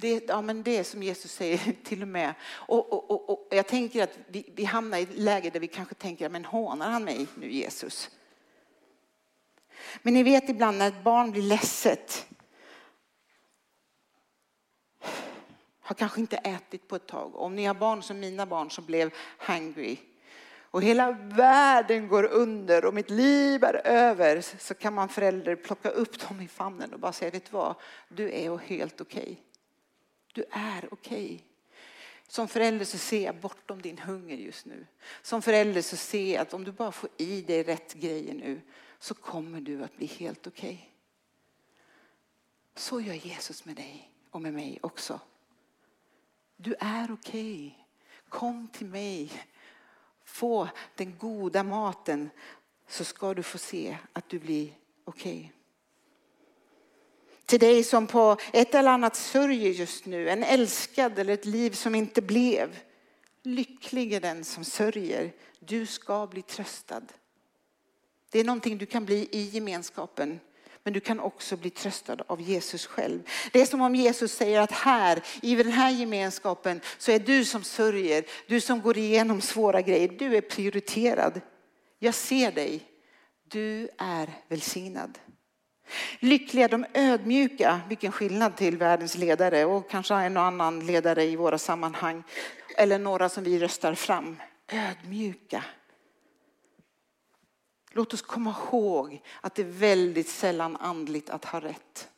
det, 0.00 0.24
ja, 0.28 0.42
men 0.42 0.62
det 0.62 0.84
som 0.84 1.02
Jesus 1.02 1.32
säger 1.32 1.76
till 1.84 2.02
och 2.02 2.08
med. 2.08 2.34
Och, 2.44 2.92
och, 2.92 3.10
och, 3.10 3.30
och 3.30 3.48
jag 3.50 3.66
tänker 3.66 4.02
att 4.02 4.18
vi, 4.26 4.52
vi, 4.54 4.64
hamnar 4.64 4.98
i 4.98 5.02
ett 5.02 5.18
läge 5.18 5.50
där 5.50 5.60
vi 5.60 5.68
kanske 5.68 5.94
tänker, 5.94 6.28
men 6.28 6.44
hånar 6.44 6.90
han 6.90 7.04
mig 7.04 7.26
nu 7.34 7.52
Jesus? 7.52 8.10
Men 10.02 10.14
ni 10.14 10.22
vet 10.22 10.48
ibland 10.48 10.78
när 10.78 10.88
ett 10.88 11.04
barn 11.04 11.30
blir 11.30 11.42
ledset. 11.42 12.26
Har 15.80 15.94
kanske 15.94 16.20
inte 16.20 16.36
ätit 16.36 16.88
på 16.88 16.96
ett 16.96 17.06
tag. 17.06 17.36
Om 17.36 17.56
ni 17.56 17.64
har 17.64 17.74
barn 17.74 18.02
som 18.02 18.20
mina 18.20 18.46
barn 18.46 18.70
som 18.70 18.84
blev 18.84 19.10
hungry 19.38 19.98
och 20.74 20.82
hela 20.82 21.12
världen 21.12 22.08
går 22.08 22.24
under 22.24 22.84
och 22.84 22.94
mitt 22.94 23.10
liv 23.10 23.64
är 23.64 23.86
över 23.86 24.40
så 24.58 24.74
kan 24.74 24.94
man 24.94 25.08
förälder 25.08 25.56
plocka 25.56 25.90
upp 25.90 26.28
dem 26.28 26.40
i 26.40 26.48
famnen 26.48 26.92
och 26.92 27.00
bara 27.00 27.12
säga, 27.12 27.30
vet 27.30 27.44
du 27.44 27.50
vad, 27.50 27.74
du 28.08 28.32
är 28.32 28.58
helt 28.58 29.00
okej. 29.00 29.22
Okay. 29.22 29.36
Du 30.34 30.44
är 30.50 30.88
okej. 30.90 31.24
Okay. 31.24 31.40
Som 32.28 32.48
förälder 32.48 32.84
så 32.84 32.98
ser 32.98 33.24
jag 33.24 33.36
bortom 33.36 33.82
din 33.82 33.98
hunger 33.98 34.36
just 34.36 34.66
nu. 34.66 34.86
Som 35.22 35.42
förälder 35.42 35.82
så 35.82 35.96
ser 35.96 36.34
jag 36.34 36.42
att 36.42 36.54
om 36.54 36.64
du 36.64 36.72
bara 36.72 36.92
får 36.92 37.10
i 37.16 37.42
dig 37.42 37.62
rätt 37.62 37.94
grejer 37.94 38.34
nu 38.34 38.60
så 38.98 39.14
kommer 39.14 39.60
du 39.60 39.84
att 39.84 39.96
bli 39.96 40.06
helt 40.06 40.46
okej. 40.46 40.74
Okay. 40.74 40.88
Så 42.74 43.00
gör 43.00 43.14
Jesus 43.14 43.64
med 43.64 43.76
dig 43.76 44.10
och 44.30 44.42
med 44.42 44.54
mig 44.54 44.78
också. 44.82 45.20
Du 46.56 46.74
är 46.80 47.12
okej. 47.12 47.66
Okay. 47.66 47.72
Kom 48.28 48.68
till 48.68 48.86
mig. 48.86 49.32
Få 50.24 50.68
den 50.94 51.18
goda 51.18 51.62
maten 51.62 52.30
så 52.88 53.04
ska 53.04 53.34
du 53.34 53.42
få 53.42 53.58
se 53.58 53.98
att 54.12 54.28
du 54.28 54.38
blir 54.38 54.74
okej. 55.04 55.38
Okay. 55.38 55.50
Till 57.46 57.60
dig 57.60 57.84
som 57.84 58.06
på 58.06 58.36
ett 58.52 58.74
eller 58.74 58.90
annat 58.90 59.16
sörjer 59.16 59.70
just 59.70 60.06
nu, 60.06 60.30
en 60.30 60.42
älskad 60.42 61.18
eller 61.18 61.34
ett 61.34 61.44
liv 61.44 61.70
som 61.70 61.94
inte 61.94 62.22
blev. 62.22 62.78
Lycklig 63.42 64.12
är 64.12 64.20
den 64.20 64.44
som 64.44 64.64
sörjer. 64.64 65.32
Du 65.60 65.86
ska 65.86 66.26
bli 66.26 66.42
tröstad. 66.42 67.02
Det 68.30 68.40
är 68.40 68.44
någonting 68.44 68.78
du 68.78 68.86
kan 68.86 69.04
bli 69.04 69.28
i 69.30 69.42
gemenskapen. 69.42 70.40
Men 70.82 70.92
du 70.92 71.00
kan 71.00 71.20
också 71.20 71.56
bli 71.56 71.70
tröstad 71.70 72.16
av 72.26 72.40
Jesus 72.40 72.86
själv. 72.86 73.22
Det 73.52 73.60
är 73.60 73.66
som 73.66 73.80
om 73.80 73.94
Jesus 73.94 74.32
säger 74.32 74.60
att 74.60 74.72
här, 74.72 75.22
i 75.42 75.54
den 75.54 75.72
här 75.72 75.90
gemenskapen, 75.90 76.80
så 76.98 77.12
är 77.12 77.18
du 77.18 77.44
som 77.44 77.64
sörjer, 77.64 78.24
du 78.46 78.60
som 78.60 78.80
går 78.80 78.98
igenom 78.98 79.40
svåra 79.40 79.82
grejer, 79.82 80.08
du 80.08 80.36
är 80.36 80.40
prioriterad. 80.40 81.40
Jag 81.98 82.14
ser 82.14 82.52
dig. 82.52 82.82
Du 83.48 83.88
är 83.98 84.30
välsignad. 84.48 85.18
Lyckliga 86.20 86.68
de 86.68 86.86
ödmjuka, 86.94 87.80
vilken 87.88 88.12
skillnad 88.12 88.56
till 88.56 88.76
världens 88.76 89.16
ledare 89.16 89.64
och 89.64 89.90
kanske 89.90 90.14
en 90.14 90.36
och 90.36 90.42
annan 90.42 90.86
ledare 90.86 91.24
i 91.24 91.36
våra 91.36 91.58
sammanhang. 91.58 92.22
Eller 92.76 92.98
några 92.98 93.28
som 93.28 93.44
vi 93.44 93.58
röstar 93.58 93.94
fram. 93.94 94.36
Ödmjuka. 94.68 95.64
Låt 97.90 98.14
oss 98.14 98.22
komma 98.22 98.54
ihåg 98.70 99.22
att 99.40 99.54
det 99.54 99.62
är 99.62 99.66
väldigt 99.66 100.28
sällan 100.28 100.76
andligt 100.76 101.30
att 101.30 101.44
ha 101.44 101.60
rätt. 101.60 102.08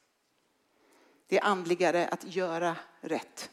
Det 1.29 1.39
är 1.39 1.45
andligare 1.45 2.09
att 2.09 2.37
göra 2.37 2.77
rätt. 3.01 3.51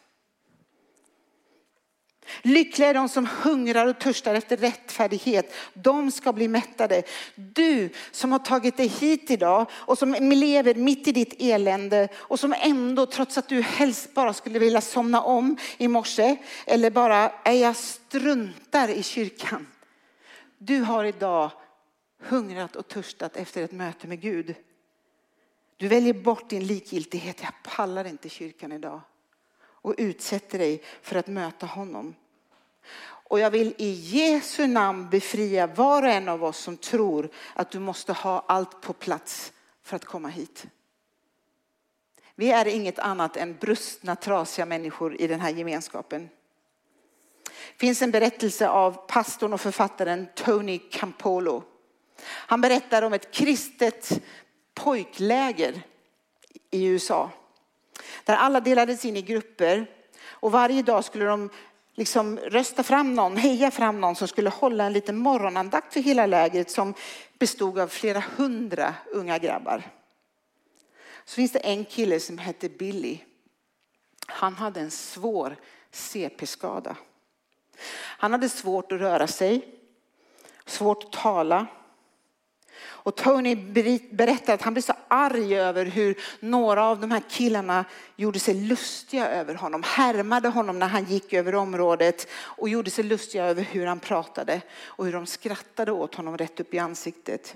Lyckliga 2.42 2.90
är 2.90 2.94
de 2.94 3.10
som 3.10 3.28
hungrar 3.42 3.88
och 3.88 4.00
törstar 4.00 4.36
efter 4.36 4.58
rättfärdighet. 4.58 5.54
De 5.74 6.12
ska 6.12 6.34
bli 6.34 6.48
mättade. 6.48 7.04
Du 7.36 7.90
som 8.12 8.32
har 8.32 8.40
tagit 8.40 8.78
dig 8.78 8.88
hit 8.88 9.32
idag 9.32 9.70
och 9.72 9.98
som 9.98 10.14
lever 10.14 10.76
mitt 10.76 11.08
i 11.08 11.12
ditt 11.12 11.36
elände 11.40 12.08
och 12.16 12.40
som 12.40 12.54
ändå 12.60 13.06
trots 13.06 13.38
att 13.38 13.50
du 13.50 13.62
helst 13.62 14.14
bara 14.14 14.34
skulle 14.34 14.60
vilja 14.60 14.82
somna 14.82 15.22
om 15.22 15.58
i 15.78 15.88
morse 15.88 16.38
eller 16.66 16.92
bara, 16.92 17.30
är 17.30 17.54
jag 17.54 17.76
struntar 17.76 18.90
i 18.90 19.04
kyrkan. 19.04 19.68
Du 20.58 20.80
har 20.80 21.06
idag 21.06 21.52
hungrat 22.24 22.76
och 22.76 22.88
törstat 22.88 23.38
efter 23.38 23.64
ett 23.64 23.72
möte 23.72 24.08
med 24.08 24.22
Gud. 24.22 24.56
Du 25.78 25.88
väljer 25.88 26.14
bort 26.14 26.50
din 26.50 26.68
likgiltighet. 26.68 27.38
Jag 27.42 27.54
pallar 27.64 28.06
inte 28.06 28.30
kyrkan 28.30 28.72
idag 28.72 29.02
och 29.84 29.96
utsätter 29.98 30.60
dig 30.60 30.84
för 31.02 31.16
att 31.16 31.28
möta 31.28 31.66
honom. 31.66 32.16
Och 33.04 33.40
jag 33.40 33.52
vill 33.52 33.74
i 33.78 33.90
Jesu 33.90 34.68
namn 34.68 35.10
befria 35.10 35.68
var 35.68 36.04
och 36.04 36.10
en 36.10 36.30
av 36.30 36.44
oss 36.44 36.58
som 36.58 36.78
tror 36.78 37.30
att 37.54 37.72
du 37.72 37.80
måste 37.80 38.14
ha 38.14 38.46
allt 38.48 38.82
på 38.82 38.94
plats 38.94 39.54
för 39.84 39.96
att 39.96 40.06
komma 40.06 40.28
hit. 40.28 40.66
Vi 42.36 42.52
är 42.52 42.66
inget 42.66 43.00
annat 43.00 43.38
än 43.38 43.58
brustna, 43.58 44.16
trasiga 44.16 44.66
människor 44.66 45.22
i 45.22 45.28
den 45.28 45.40
här 45.40 45.50
gemenskapen. 45.50 46.30
Det 47.44 47.80
finns 47.80 48.02
en 48.02 48.12
berättelse 48.12 48.70
av 48.70 49.08
pastorn 49.08 49.54
och 49.54 49.62
författaren 49.62 50.28
Tony 50.36 50.80
Campolo. 50.80 51.64
Han 52.26 52.62
berättar 52.62 53.02
om 53.02 53.14
ett 53.14 53.32
kristet 53.32 54.22
pojkläger 54.74 55.82
i 56.72 56.86
USA. 56.86 57.32
Där 58.24 58.36
alla 58.36 58.60
delades 58.60 59.06
in 59.06 59.18
i 59.18 59.22
grupper 59.22 59.86
och 60.26 60.52
varje 60.52 60.82
dag 60.82 61.04
skulle 61.04 61.26
de 61.26 61.50
liksom 61.96 62.40
rösta 62.40 62.84
fram 62.84 63.14
någon, 63.14 63.38
heja 63.38 63.72
fram 63.72 64.02
någon 64.02 64.16
som 64.16 64.28
skulle 64.28 64.50
hålla 64.50 64.84
en 64.84 64.94
liten 64.94 65.18
morgonandakt 65.18 65.94
för 65.94 66.00
hela 66.00 66.26
lägret 66.26 66.72
som 66.72 66.94
bestod 67.40 67.80
av 67.80 67.88
flera 67.88 68.24
hundra 68.36 68.96
unga 69.12 69.38
grabbar. 69.38 69.84
Så 71.26 71.36
finns 71.36 71.52
det 71.52 71.60
en 71.60 71.86
kille 71.86 72.20
som 72.20 72.38
hette 72.38 72.70
Billy. 72.70 73.20
Han 74.26 74.56
hade 74.56 74.80
en 74.80 74.92
svår 74.92 75.56
CP-skada. 75.92 76.96
Han 78.18 78.32
hade 78.32 78.50
svårt 78.50 78.92
att 78.92 79.00
röra 79.00 79.28
sig. 79.28 79.80
svårt 80.66 81.04
att 81.04 81.12
tala. 81.12 81.68
Och 82.86 83.16
Tony 83.16 83.56
berättar 84.12 84.54
att 84.54 84.62
han 84.62 84.74
blev 84.74 84.82
så 84.82 84.94
arg 85.08 85.56
över 85.60 85.86
hur 85.86 86.16
några 86.40 86.86
av 86.86 87.00
de 87.00 87.12
här 87.12 87.22
killarna 87.30 87.86
gjorde 88.16 88.40
sig 88.40 88.54
lustiga 88.54 89.30
över 89.30 89.56
honom, 89.56 89.84
härmade 89.86 90.50
honom 90.50 90.80
när 90.80 90.88
han 90.88 91.06
gick 91.06 91.34
över 91.34 91.56
området 91.56 92.28
och 92.34 92.70
gjorde 92.70 92.90
sig 92.90 93.04
lustiga 93.04 93.46
över 93.46 93.62
hur 93.62 93.86
han 93.86 94.00
pratade 94.00 94.62
och 94.84 95.06
hur 95.06 95.14
de 95.14 95.26
skrattade 95.26 95.92
åt 95.92 96.16
honom 96.16 96.38
rätt 96.38 96.60
upp 96.60 96.74
i 96.74 96.80
ansiktet. 96.80 97.56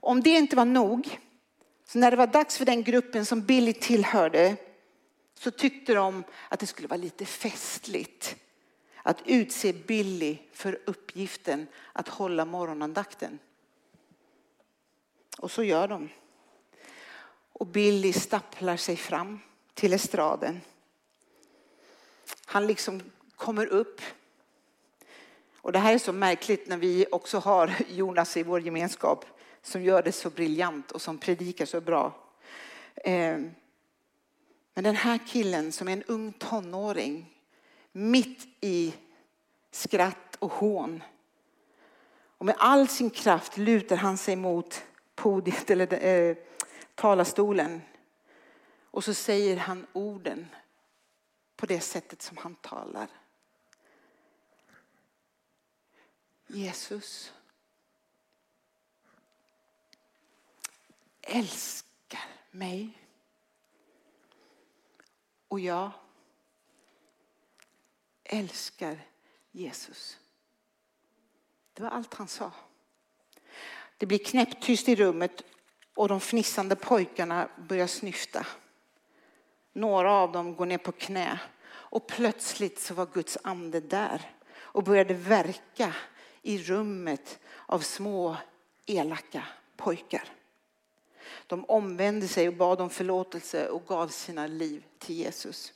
Om 0.00 0.22
det 0.22 0.30
inte 0.30 0.56
var 0.56 0.64
nog, 0.64 1.18
så 1.88 1.98
när 1.98 2.10
det 2.10 2.16
var 2.16 2.26
dags 2.26 2.58
för 2.58 2.64
den 2.64 2.82
gruppen 2.82 3.26
som 3.26 3.40
Billy 3.40 3.72
tillhörde 3.72 4.56
så 5.38 5.50
tyckte 5.50 5.94
de 5.94 6.24
att 6.48 6.60
det 6.60 6.66
skulle 6.66 6.88
vara 6.88 7.00
lite 7.00 7.24
festligt 7.24 8.36
att 9.08 9.22
utse 9.24 9.72
Billy 9.72 10.38
för 10.52 10.78
uppgiften 10.84 11.66
att 11.92 12.08
hålla 12.08 12.44
morgonandakten. 12.44 13.38
Och 15.38 15.50
så 15.50 15.62
gör 15.62 15.88
de. 15.88 16.08
Och 17.52 17.66
Billy 17.66 18.12
stapplar 18.12 18.76
sig 18.76 18.96
fram 18.96 19.40
till 19.74 19.92
estraden. 19.92 20.60
Han 22.44 22.66
liksom 22.66 23.02
kommer 23.36 23.66
upp. 23.66 24.00
Och 25.56 25.72
det 25.72 25.78
här 25.78 25.94
är 25.94 25.98
så 25.98 26.12
märkligt 26.12 26.68
när 26.68 26.76
vi 26.76 27.06
också 27.12 27.38
har 27.38 27.72
Jonas 27.88 28.36
i 28.36 28.42
vår 28.42 28.60
gemenskap 28.60 29.24
som 29.62 29.82
gör 29.82 30.02
det 30.02 30.12
så 30.12 30.30
briljant 30.30 30.92
och 30.92 31.02
som 31.02 31.18
predikar 31.18 31.66
så 31.66 31.80
bra. 31.80 32.12
Eh, 32.94 33.38
men 34.74 34.84
den 34.84 34.96
här 34.96 35.18
killen 35.26 35.72
som 35.72 35.88
är 35.88 35.92
en 35.92 36.02
ung 36.02 36.32
tonåring 36.32 37.37
mitt 37.92 38.48
i 38.60 38.94
skratt 39.70 40.36
och 40.38 40.52
hån. 40.52 41.02
Och 42.38 42.46
med 42.46 42.54
all 42.58 42.88
sin 42.88 43.10
kraft 43.10 43.56
lutar 43.56 43.96
han 43.96 44.18
sig 44.18 44.36
mot 44.36 44.84
podiet 45.14 45.70
eller 45.70 46.04
eh, 46.04 46.36
talarstolen. 46.94 47.80
Och 48.90 49.04
så 49.04 49.14
säger 49.14 49.56
han 49.56 49.86
orden 49.92 50.46
på 51.56 51.66
det 51.66 51.80
sättet 51.80 52.22
som 52.22 52.36
han 52.36 52.54
talar. 52.54 53.08
Jesus 56.46 57.32
älskar 61.20 62.24
mig. 62.50 62.98
Och 65.48 65.60
jag 65.60 65.90
älskar 68.28 69.00
Jesus. 69.50 70.18
Det 71.72 71.82
var 71.82 71.90
allt 71.90 72.14
han 72.14 72.28
sa. 72.28 72.52
Det 73.98 74.06
blir 74.06 74.18
knäpptyst 74.18 74.88
i 74.88 74.96
rummet 74.96 75.42
och 75.94 76.08
de 76.08 76.20
fnissande 76.20 76.76
pojkarna 76.76 77.48
börjar 77.68 77.86
snyfta. 77.86 78.46
Några 79.72 80.12
av 80.12 80.32
dem 80.32 80.56
går 80.56 80.66
ner 80.66 80.78
på 80.78 80.92
knä 80.92 81.40
och 81.70 82.06
plötsligt 82.06 82.80
så 82.80 82.94
var 82.94 83.06
Guds 83.06 83.38
ande 83.42 83.80
där 83.80 84.30
och 84.56 84.84
började 84.84 85.14
verka 85.14 85.94
i 86.42 86.58
rummet 86.58 87.38
av 87.66 87.78
små 87.78 88.36
elaka 88.86 89.44
pojkar. 89.76 90.28
De 91.46 91.64
omvände 91.64 92.28
sig 92.28 92.48
och 92.48 92.54
bad 92.54 92.80
om 92.80 92.90
förlåtelse 92.90 93.68
och 93.68 93.86
gav 93.86 94.08
sina 94.08 94.46
liv 94.46 94.84
till 94.98 95.16
Jesus. 95.16 95.72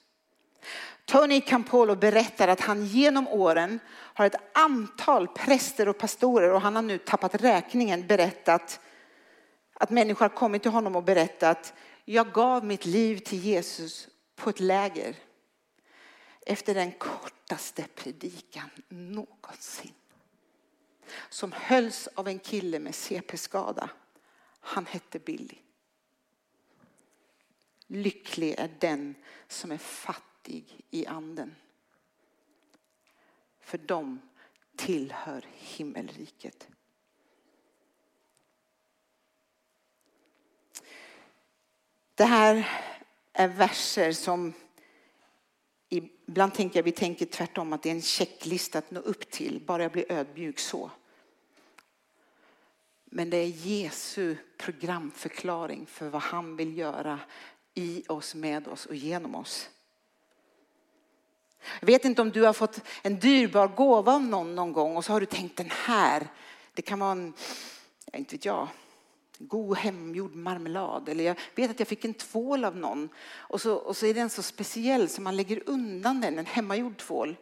Tony 1.05 1.41
Campolo 1.41 1.97
berättar 1.97 2.49
att 2.49 2.61
han 2.61 2.87
genom 2.87 3.29
åren 3.29 3.81
har 3.91 4.27
ett 4.27 4.57
antal 4.59 5.29
präster 5.29 5.89
och 5.89 5.99
pastorer 5.99 6.53
och 6.53 6.61
han 6.61 6.75
har 6.75 6.83
nu 6.83 6.99
tappat 6.99 7.35
räkningen 7.35 8.07
berättat 8.07 8.81
att 9.75 9.91
människor 9.91 10.25
har 10.25 10.37
kommit 10.37 10.63
till 10.63 10.71
honom 10.71 10.97
och 10.97 11.05
berättat 11.05 11.75
jag 12.05 12.33
gav 12.33 12.65
mitt 12.65 12.85
liv 12.85 13.19
till 13.19 13.39
Jesus 13.39 14.09
på 14.37 14.51
ett 14.51 14.61
läger 14.61 15.17
efter 16.47 16.75
den 16.75 16.93
kortaste 16.93 17.85
predikan 17.95 18.71
någonsin. 18.89 19.93
Som 21.29 21.53
hölls 21.53 22.09
av 22.15 22.29
en 22.29 22.39
kille 22.39 22.79
med 22.79 22.95
CP-skada. 22.95 23.91
Han 24.61 24.87
hette 24.87 25.19
Billy. 25.19 25.59
Lycklig 27.87 28.55
är 28.59 28.71
den 28.79 29.15
som 29.49 29.73
är 29.73 29.79
fattig 29.79 30.32
i 30.91 31.07
anden. 31.07 31.55
För 33.61 33.79
de 33.79 34.21
tillhör 34.77 35.47
himmelriket. 35.53 36.69
Det 42.15 42.25
här 42.25 42.69
är 43.33 43.49
verser 43.49 44.13
som 44.13 44.53
ibland 45.89 46.55
tänker 46.55 46.79
jag, 46.79 46.85
vi 46.85 46.93
tänker 46.93 47.27
tvärtom 47.27 47.73
att 47.73 47.83
det 47.83 47.91
är 47.91 47.95
en 47.95 48.03
checklista 48.03 48.79
att 48.79 48.91
nå 48.91 49.01
upp 49.01 49.31
till, 49.31 49.61
bara 49.67 49.83
jag 49.83 49.93
blir 49.93 50.13
ödmjuk 50.13 50.59
så. 50.59 50.91
Men 53.05 53.31
det 53.31 53.37
är 53.37 53.47
Jesu 53.47 54.37
programförklaring 54.57 55.87
för 55.87 56.09
vad 56.09 56.23
han 56.23 56.57
vill 56.57 56.79
göra 56.79 57.21
i 57.75 58.05
oss, 58.09 58.35
med 58.35 58.69
oss 58.69 58.87
och 58.87 58.95
genom 58.95 59.35
oss. 59.35 59.71
Jag 61.81 61.87
vet 61.87 62.05
inte 62.05 62.23
om 62.23 62.31
du 62.31 62.43
har 62.43 62.53
fått 62.53 62.81
en 63.03 63.19
dyrbar 63.19 63.69
gåva 63.69 64.13
av 64.13 64.23
någon 64.23 64.55
någon 64.55 64.73
gång 64.73 64.97
och 64.97 65.05
så 65.05 65.13
har 65.13 65.21
du 65.21 65.27
tänkt 65.27 65.57
den 65.57 65.71
här, 65.71 66.29
det 66.75 66.83
kan 66.83 66.99
vara 66.99 67.13
en, 67.13 67.33
inte 68.13 68.35
vet 68.35 68.45
jag, 68.45 68.69
god 69.39 69.77
hemgjord 69.77 70.35
marmelad. 70.35 71.09
Eller 71.09 71.25
jag 71.25 71.37
vet 71.55 71.71
att 71.71 71.79
jag 71.79 71.89
fick 71.89 72.05
en 72.05 72.15
tvål 72.15 72.65
av 72.65 72.77
någon 72.77 73.09
och 73.35 73.61
så, 73.61 73.75
och 73.75 73.97
så 73.97 74.07
är 74.07 74.15
den 74.15 74.31
så 74.31 74.43
speciell 74.43 75.09
så 75.09 75.23
man 75.23 75.37
lägger 75.37 75.63
undan 75.67 76.21
den, 76.21 76.39
en 76.39 76.47
hemmagjord 76.47 76.97
tvål. 76.97 77.37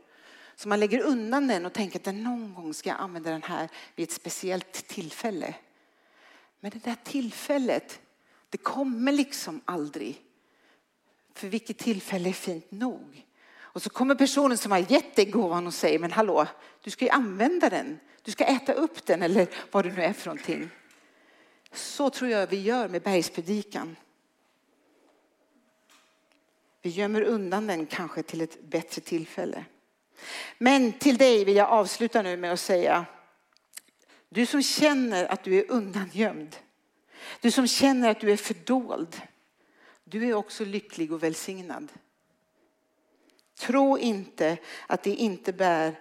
Så 0.56 0.68
man 0.68 0.80
lägger 0.80 1.00
undan 1.00 1.46
den 1.46 1.66
och 1.66 1.72
tänker 1.72 1.98
att 1.98 2.14
någon 2.14 2.54
gång 2.54 2.74
ska 2.74 2.88
jag 2.88 3.00
använda 3.00 3.30
den 3.30 3.42
här 3.42 3.68
vid 3.94 4.08
ett 4.08 4.14
speciellt 4.14 4.72
tillfälle. 4.72 5.54
Men 6.60 6.70
det 6.70 6.84
där 6.84 6.96
tillfället, 7.04 8.00
det 8.50 8.58
kommer 8.58 9.12
liksom 9.12 9.60
aldrig. 9.64 10.22
För 11.34 11.48
vilket 11.48 11.78
tillfälle 11.78 12.28
är 12.28 12.32
fint 12.32 12.70
nog? 12.70 13.26
Och 13.72 13.82
så 13.82 13.90
kommer 13.90 14.14
personen 14.14 14.58
som 14.58 14.72
har 14.72 14.92
gett 14.92 15.16
dig 15.16 15.24
gåvan 15.24 15.66
och 15.66 15.74
säger, 15.74 15.98
men 15.98 16.12
hallå, 16.12 16.46
du 16.82 16.90
ska 16.90 17.04
ju 17.04 17.10
använda 17.10 17.70
den. 17.70 18.00
Du 18.22 18.32
ska 18.32 18.44
äta 18.44 18.72
upp 18.72 19.06
den 19.06 19.22
eller 19.22 19.48
vad 19.70 19.84
det 19.84 19.92
nu 19.92 20.02
är 20.02 20.12
för 20.12 20.26
någonting. 20.26 20.70
Så 21.72 22.10
tror 22.10 22.30
jag 22.30 22.46
vi 22.46 22.60
gör 22.60 22.88
med 22.88 23.02
bergspredikan. 23.02 23.96
Vi 26.82 26.90
gömmer 26.90 27.22
undan 27.22 27.66
den 27.66 27.86
kanske 27.86 28.22
till 28.22 28.40
ett 28.40 28.62
bättre 28.62 29.00
tillfälle. 29.00 29.64
Men 30.58 30.92
till 30.92 31.16
dig 31.16 31.44
vill 31.44 31.56
jag 31.56 31.68
avsluta 31.68 32.22
nu 32.22 32.36
med 32.36 32.52
att 32.52 32.60
säga, 32.60 33.06
du 34.28 34.46
som 34.46 34.62
känner 34.62 35.24
att 35.24 35.44
du 35.44 35.58
är 35.58 35.70
undangömd, 35.70 36.56
du 37.40 37.50
som 37.50 37.66
känner 37.66 38.10
att 38.10 38.20
du 38.20 38.32
är 38.32 38.36
fördold, 38.36 39.20
du 40.04 40.28
är 40.28 40.34
också 40.34 40.64
lycklig 40.64 41.12
och 41.12 41.22
välsignad. 41.22 41.88
Tro 43.60 43.98
inte 43.98 44.58
att 44.86 45.02
det 45.02 45.14
inte 45.14 45.52
bär 45.52 46.00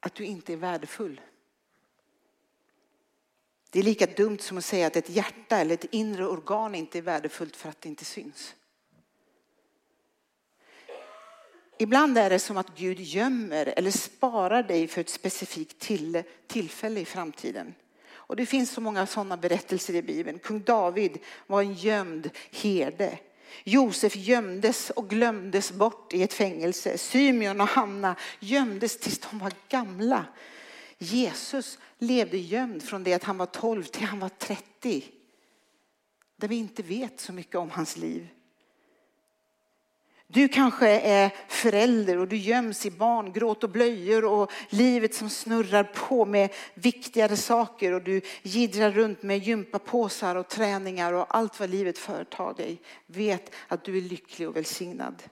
att 0.00 0.14
du 0.14 0.24
inte 0.24 0.52
är 0.52 0.56
värdefull. 0.56 1.20
Det 3.70 3.78
är 3.78 3.82
lika 3.82 4.06
dumt 4.06 4.38
som 4.38 4.58
att 4.58 4.64
säga 4.64 4.86
att 4.86 4.96
ett 4.96 5.10
hjärta 5.10 5.56
eller 5.56 5.74
ett 5.74 5.84
inre 5.90 6.26
organ 6.26 6.74
inte 6.74 6.98
är 6.98 7.02
värdefullt 7.02 7.56
för 7.56 7.68
att 7.68 7.80
det 7.80 7.88
inte 7.88 8.04
syns. 8.04 8.54
Ibland 11.78 12.18
är 12.18 12.30
det 12.30 12.38
som 12.38 12.56
att 12.56 12.76
Gud 12.76 13.00
gömmer 13.00 13.74
eller 13.76 13.90
sparar 13.90 14.62
dig 14.62 14.88
för 14.88 15.00
ett 15.00 15.08
specifikt 15.08 15.88
tillfälle 16.46 17.00
i 17.00 17.04
framtiden. 17.04 17.74
Och 18.06 18.36
det 18.36 18.46
finns 18.46 18.70
så 18.70 18.80
många 18.80 19.06
sådana 19.06 19.36
berättelser 19.36 19.94
i 19.94 20.02
Bibeln. 20.02 20.38
Kung 20.38 20.62
David 20.62 21.18
var 21.46 21.62
en 21.62 21.74
gömd 21.74 22.30
herde. 22.50 23.18
Josef 23.64 24.16
gömdes 24.16 24.90
och 24.90 25.10
glömdes 25.10 25.72
bort 25.72 26.14
i 26.14 26.22
ett 26.22 26.32
fängelse. 26.32 26.98
Symeon 26.98 27.60
och 27.60 27.68
Hanna 27.68 28.16
gömdes 28.40 28.98
tills 28.98 29.18
de 29.18 29.38
var 29.38 29.52
gamla. 29.68 30.26
Jesus 30.98 31.78
levde 31.98 32.38
gömd 32.38 32.82
från 32.82 33.04
det 33.04 33.14
att 33.14 33.24
han 33.24 33.38
var 33.38 33.46
12 33.46 33.84
till 33.84 34.04
han 34.04 34.20
var 34.20 34.28
30. 34.28 35.04
Där 36.36 36.48
vi 36.48 36.56
inte 36.56 36.82
vet 36.82 37.20
så 37.20 37.32
mycket 37.32 37.56
om 37.56 37.70
hans 37.70 37.96
liv. 37.96 38.28
Du 40.34 40.48
kanske 40.48 40.88
är 40.88 41.30
förälder 41.48 42.18
och 42.18 42.28
du 42.28 42.36
göms 42.36 42.86
i 42.86 42.90
barngråt 42.90 43.64
och 43.64 43.70
blöjor 43.70 44.24
och 44.24 44.52
livet 44.68 45.14
som 45.14 45.30
snurrar 45.30 45.84
på 45.84 46.24
med 46.24 46.50
viktigare 46.74 47.36
saker 47.36 47.92
och 47.92 48.02
du 48.02 48.20
gidrar 48.42 48.90
runt 48.90 49.22
med 49.22 49.38
gympapåsar 49.38 50.36
och 50.36 50.48
träningar 50.48 51.12
och 51.12 51.36
allt 51.36 51.60
vad 51.60 51.70
livet 51.70 51.98
företar 51.98 52.54
dig. 52.54 52.80
Vet 53.06 53.54
att 53.68 53.84
du 53.84 53.96
är 53.96 54.00
lycklig 54.00 54.48
och 54.48 54.56
välsignad. 54.56 55.22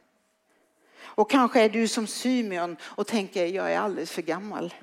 Och 1.02 1.30
kanske 1.30 1.60
är 1.60 1.68
du 1.68 1.88
som 1.88 2.06
Symeon 2.06 2.76
och 2.82 3.06
tänker 3.06 3.46
jag 3.46 3.72
är 3.72 3.78
alldeles 3.78 4.10
för 4.12 4.22
gammal. 4.22 4.74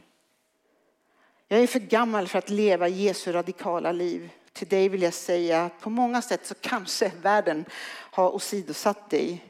Jag 1.47 1.59
är 1.59 1.67
för 1.67 1.79
gammal 1.79 2.27
för 2.27 2.39
att 2.39 2.49
leva 2.49 2.87
Jesu 2.87 3.31
radikala 3.31 3.91
liv. 3.91 4.29
Till 4.53 4.67
dig 4.67 4.89
vill 4.89 5.01
jag 5.01 5.13
säga 5.13 5.65
att 5.65 5.79
på 5.79 5.89
många 5.89 6.21
sätt 6.21 6.45
så 6.45 6.55
kanske 6.55 7.11
världen 7.21 7.65
har 8.11 8.35
åsidosatt 8.35 9.09
dig 9.09 9.45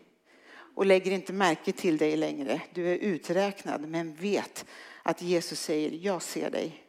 och 0.79 0.85
lägger 0.85 1.11
inte 1.11 1.33
märke 1.33 1.71
till 1.71 1.97
dig 1.97 2.17
längre. 2.17 2.61
Du 2.73 2.87
är 2.87 2.97
uträknad 2.97 3.89
men 3.89 4.13
vet 4.13 4.65
att 5.03 5.21
Jesus 5.21 5.59
säger 5.59 5.91
jag 5.91 6.21
ser 6.21 6.51
dig. 6.51 6.83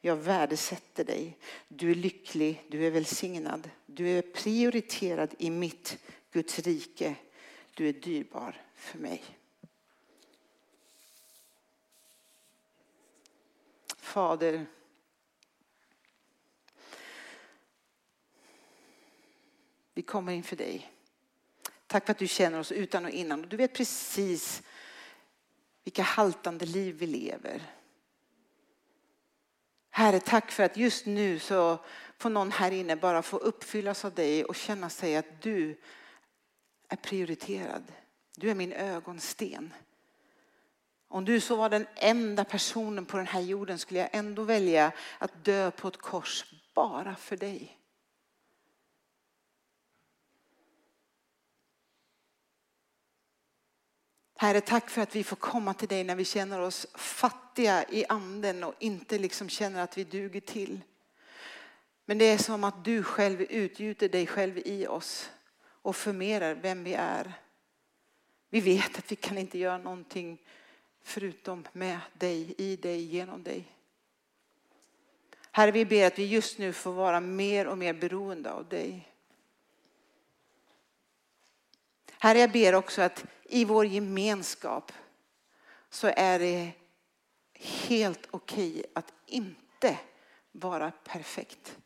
Jag 0.00 0.16
värdesätter 0.16 1.04
dig. 1.04 1.38
Du 1.68 1.90
är 1.90 1.94
lycklig, 1.94 2.62
du 2.68 2.86
är 2.86 2.90
välsignad. 2.90 3.70
Du 3.86 4.08
är 4.08 4.22
prioriterad 4.22 5.34
i 5.38 5.50
mitt 5.50 5.98
Guds 6.32 6.58
rike. 6.58 7.14
Du 7.74 7.88
är 7.88 7.92
dyrbar 7.92 8.62
för 8.74 8.98
mig. 8.98 9.24
Fader, 13.98 14.66
vi 19.94 20.02
kommer 20.02 20.32
inför 20.32 20.56
dig. 20.56 20.95
Tack 21.86 22.06
för 22.06 22.10
att 22.10 22.18
du 22.18 22.28
känner 22.28 22.58
oss 22.58 22.72
utan 22.72 23.04
och 23.04 23.10
innan. 23.10 23.42
Du 23.42 23.56
vet 23.56 23.74
precis 23.74 24.62
vilka 25.84 26.02
haltande 26.02 26.66
liv 26.66 26.96
vi 26.98 27.06
lever. 27.06 27.62
Herre, 29.90 30.20
tack 30.20 30.50
för 30.50 30.62
att 30.62 30.76
just 30.76 31.06
nu 31.06 31.38
så 31.38 31.78
får 32.18 32.30
någon 32.30 32.52
här 32.52 32.70
inne 32.70 32.96
bara 32.96 33.22
få 33.22 33.36
uppfyllas 33.36 34.04
av 34.04 34.14
dig 34.14 34.44
och 34.44 34.56
känna 34.56 34.90
sig 34.90 35.16
att 35.16 35.42
du 35.42 35.80
är 36.88 36.96
prioriterad. 36.96 37.92
Du 38.36 38.50
är 38.50 38.54
min 38.54 38.72
ögonsten. 38.72 39.74
Om 41.08 41.24
du 41.24 41.40
så 41.40 41.56
var 41.56 41.68
den 41.68 41.86
enda 41.94 42.44
personen 42.44 43.06
på 43.06 43.16
den 43.16 43.26
här 43.26 43.40
jorden 43.40 43.78
skulle 43.78 44.00
jag 44.00 44.08
ändå 44.12 44.42
välja 44.42 44.92
att 45.18 45.44
dö 45.44 45.70
på 45.70 45.88
ett 45.88 45.96
kors 45.96 46.44
bara 46.74 47.14
för 47.14 47.36
dig. 47.36 47.78
Herre, 54.38 54.60
tack 54.60 54.90
för 54.90 55.02
att 55.02 55.16
vi 55.16 55.24
får 55.24 55.36
komma 55.36 55.74
till 55.74 55.88
dig 55.88 56.04
när 56.04 56.16
vi 56.16 56.24
känner 56.24 56.60
oss 56.60 56.86
fattiga 56.94 57.84
i 57.88 58.04
anden 58.08 58.64
och 58.64 58.74
inte 58.78 59.18
liksom 59.18 59.48
känner 59.48 59.82
att 59.82 59.98
vi 59.98 60.04
duger 60.04 60.40
till. 60.40 60.80
Men 62.04 62.18
det 62.18 62.24
är 62.24 62.38
som 62.38 62.64
att 62.64 62.84
du 62.84 63.02
själv 63.02 63.42
utgjuter 63.42 64.08
dig 64.08 64.26
själv 64.26 64.58
i 64.58 64.86
oss 64.86 65.30
och 65.62 65.96
förmerar 65.96 66.54
vem 66.54 66.84
vi 66.84 66.94
är. 66.94 67.32
Vi 68.50 68.60
vet 68.60 68.98
att 68.98 69.12
vi 69.12 69.16
kan 69.16 69.38
inte 69.38 69.58
göra 69.58 69.78
någonting 69.78 70.38
förutom 71.02 71.64
med 71.72 71.98
dig, 72.12 72.54
i 72.58 72.76
dig, 72.76 73.00
genom 73.00 73.42
dig. 73.42 73.64
Herre, 75.50 75.70
vi 75.70 75.84
ber 75.84 76.06
att 76.06 76.18
vi 76.18 76.26
just 76.26 76.58
nu 76.58 76.72
får 76.72 76.92
vara 76.92 77.20
mer 77.20 77.66
och 77.66 77.78
mer 77.78 77.92
beroende 77.92 78.52
av 78.52 78.68
dig. 78.68 79.12
Herre, 82.18 82.38
jag 82.38 82.52
ber 82.52 82.74
också 82.74 83.02
att 83.02 83.24
i 83.48 83.64
vår 83.64 83.86
gemenskap 83.86 84.92
så 85.90 86.12
är 86.16 86.38
det 86.38 86.72
helt 87.54 88.28
okej 88.30 88.84
att 88.94 89.12
inte 89.26 89.98
vara 90.52 90.90
perfekt. 90.90 91.76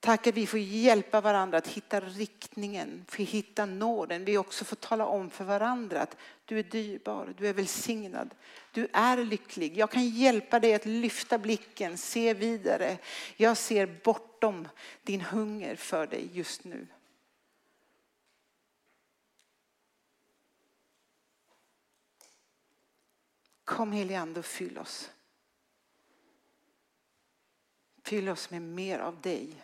Tack 0.00 0.26
att 0.26 0.34
vi 0.34 0.46
får 0.46 0.58
hjälpa 0.60 1.20
varandra 1.20 1.58
att 1.58 1.68
hitta 1.68 2.00
riktningen, 2.00 3.04
för 3.08 3.22
hitta 3.22 3.66
nåden. 3.66 4.24
Vi 4.24 4.38
också 4.38 4.64
får 4.64 4.76
tala 4.76 5.06
om 5.06 5.30
för 5.30 5.44
varandra 5.44 6.00
att 6.00 6.16
du 6.44 6.58
är 6.58 6.62
dyrbar, 6.62 7.34
du 7.38 7.48
är 7.48 7.52
välsignad, 7.52 8.34
du 8.72 8.88
är 8.92 9.16
lycklig. 9.16 9.78
Jag 9.78 9.90
kan 9.90 10.08
hjälpa 10.08 10.60
dig 10.60 10.74
att 10.74 10.86
lyfta 10.86 11.38
blicken, 11.38 11.98
se 11.98 12.34
vidare. 12.34 12.98
Jag 13.36 13.56
ser 13.56 14.00
bortom 14.04 14.68
din 15.02 15.20
hunger 15.20 15.76
för 15.76 16.06
dig 16.06 16.28
just 16.32 16.64
nu. 16.64 16.86
Kom 23.76 23.92
helige 23.92 24.20
Ande 24.20 24.40
och 24.40 24.46
fyll 24.46 24.78
oss. 24.78 25.10
Fyll 28.02 28.28
oss 28.28 28.50
med 28.50 28.62
mer 28.62 28.98
av 28.98 29.20
dig. 29.20 29.62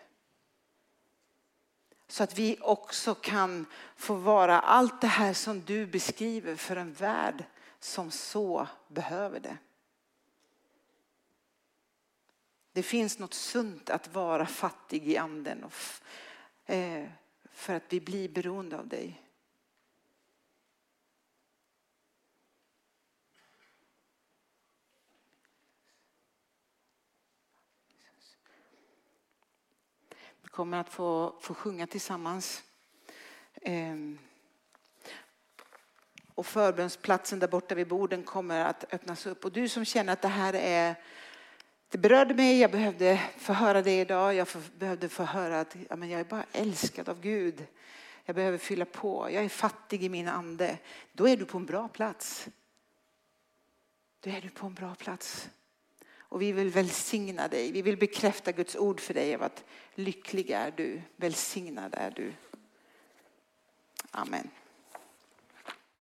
Så 2.06 2.22
att 2.22 2.38
vi 2.38 2.58
också 2.60 3.14
kan 3.14 3.66
få 3.96 4.14
vara 4.14 4.60
allt 4.60 5.00
det 5.00 5.06
här 5.06 5.34
som 5.34 5.64
du 5.64 5.86
beskriver 5.86 6.56
för 6.56 6.76
en 6.76 6.92
värld 6.92 7.44
som 7.80 8.10
så 8.10 8.68
behöver 8.88 9.40
det. 9.40 9.56
Det 12.72 12.82
finns 12.82 13.18
något 13.18 13.34
sunt 13.34 13.90
att 13.90 14.14
vara 14.14 14.46
fattig 14.46 15.08
i 15.08 15.16
anden 15.16 15.64
och 15.64 15.72
eh, 16.74 17.08
för 17.52 17.74
att 17.74 17.84
vi 17.88 18.00
blir 18.00 18.28
beroende 18.28 18.78
av 18.78 18.88
dig. 18.88 19.27
Kommer 30.58 30.80
att 30.80 30.88
få, 30.88 31.34
få 31.40 31.54
sjunga 31.54 31.86
tillsammans. 31.86 32.62
Ehm. 33.62 34.18
Och 36.34 36.46
förbönsplatsen 36.46 37.38
där 37.38 37.48
borta 37.48 37.74
vid 37.74 37.88
borden 37.88 38.22
kommer 38.22 38.64
att 38.64 38.84
öppnas 38.94 39.26
upp. 39.26 39.44
Och 39.44 39.52
du 39.52 39.68
som 39.68 39.84
känner 39.84 40.12
att 40.12 40.22
det 40.22 40.28
här 40.28 40.54
är 40.54 40.94
det 41.88 41.98
berörde 41.98 42.34
mig, 42.34 42.60
jag 42.60 42.70
behövde 42.70 43.20
få 43.36 43.52
höra 43.52 43.82
det 43.82 44.00
idag. 44.00 44.34
Jag 44.34 44.48
behövde 44.78 45.08
få 45.08 45.22
höra 45.22 45.60
att 45.60 45.76
ja, 45.88 45.96
men 45.96 46.10
jag 46.10 46.20
är 46.20 46.24
bara 46.24 46.44
älskad 46.52 47.08
av 47.08 47.20
Gud. 47.20 47.66
Jag 48.24 48.36
behöver 48.36 48.58
fylla 48.58 48.84
på. 48.84 49.28
Jag 49.30 49.44
är 49.44 49.48
fattig 49.48 50.04
i 50.04 50.08
min 50.08 50.28
ande. 50.28 50.78
Då 51.12 51.28
är 51.28 51.36
du 51.36 51.44
på 51.44 51.58
en 51.58 51.66
bra 51.66 51.88
plats. 51.88 52.48
Då 54.20 54.30
är 54.30 54.40
du 54.40 54.50
på 54.50 54.66
en 54.66 54.74
bra 54.74 54.94
plats. 54.94 55.48
Och 56.28 56.42
vi 56.42 56.52
vill 56.52 56.70
välsigna 56.70 57.48
dig. 57.48 57.72
Vi 57.72 57.82
vill 57.82 57.96
bekräfta 57.96 58.52
Guds 58.52 58.76
ord 58.76 59.00
för 59.00 59.14
dig 59.14 59.34
av 59.34 59.42
att 59.42 59.64
lycklig 59.94 60.50
är 60.50 60.70
du, 60.70 61.02
välsignad 61.16 61.94
är 61.94 62.10
du. 62.10 62.32
Amen. 64.10 64.50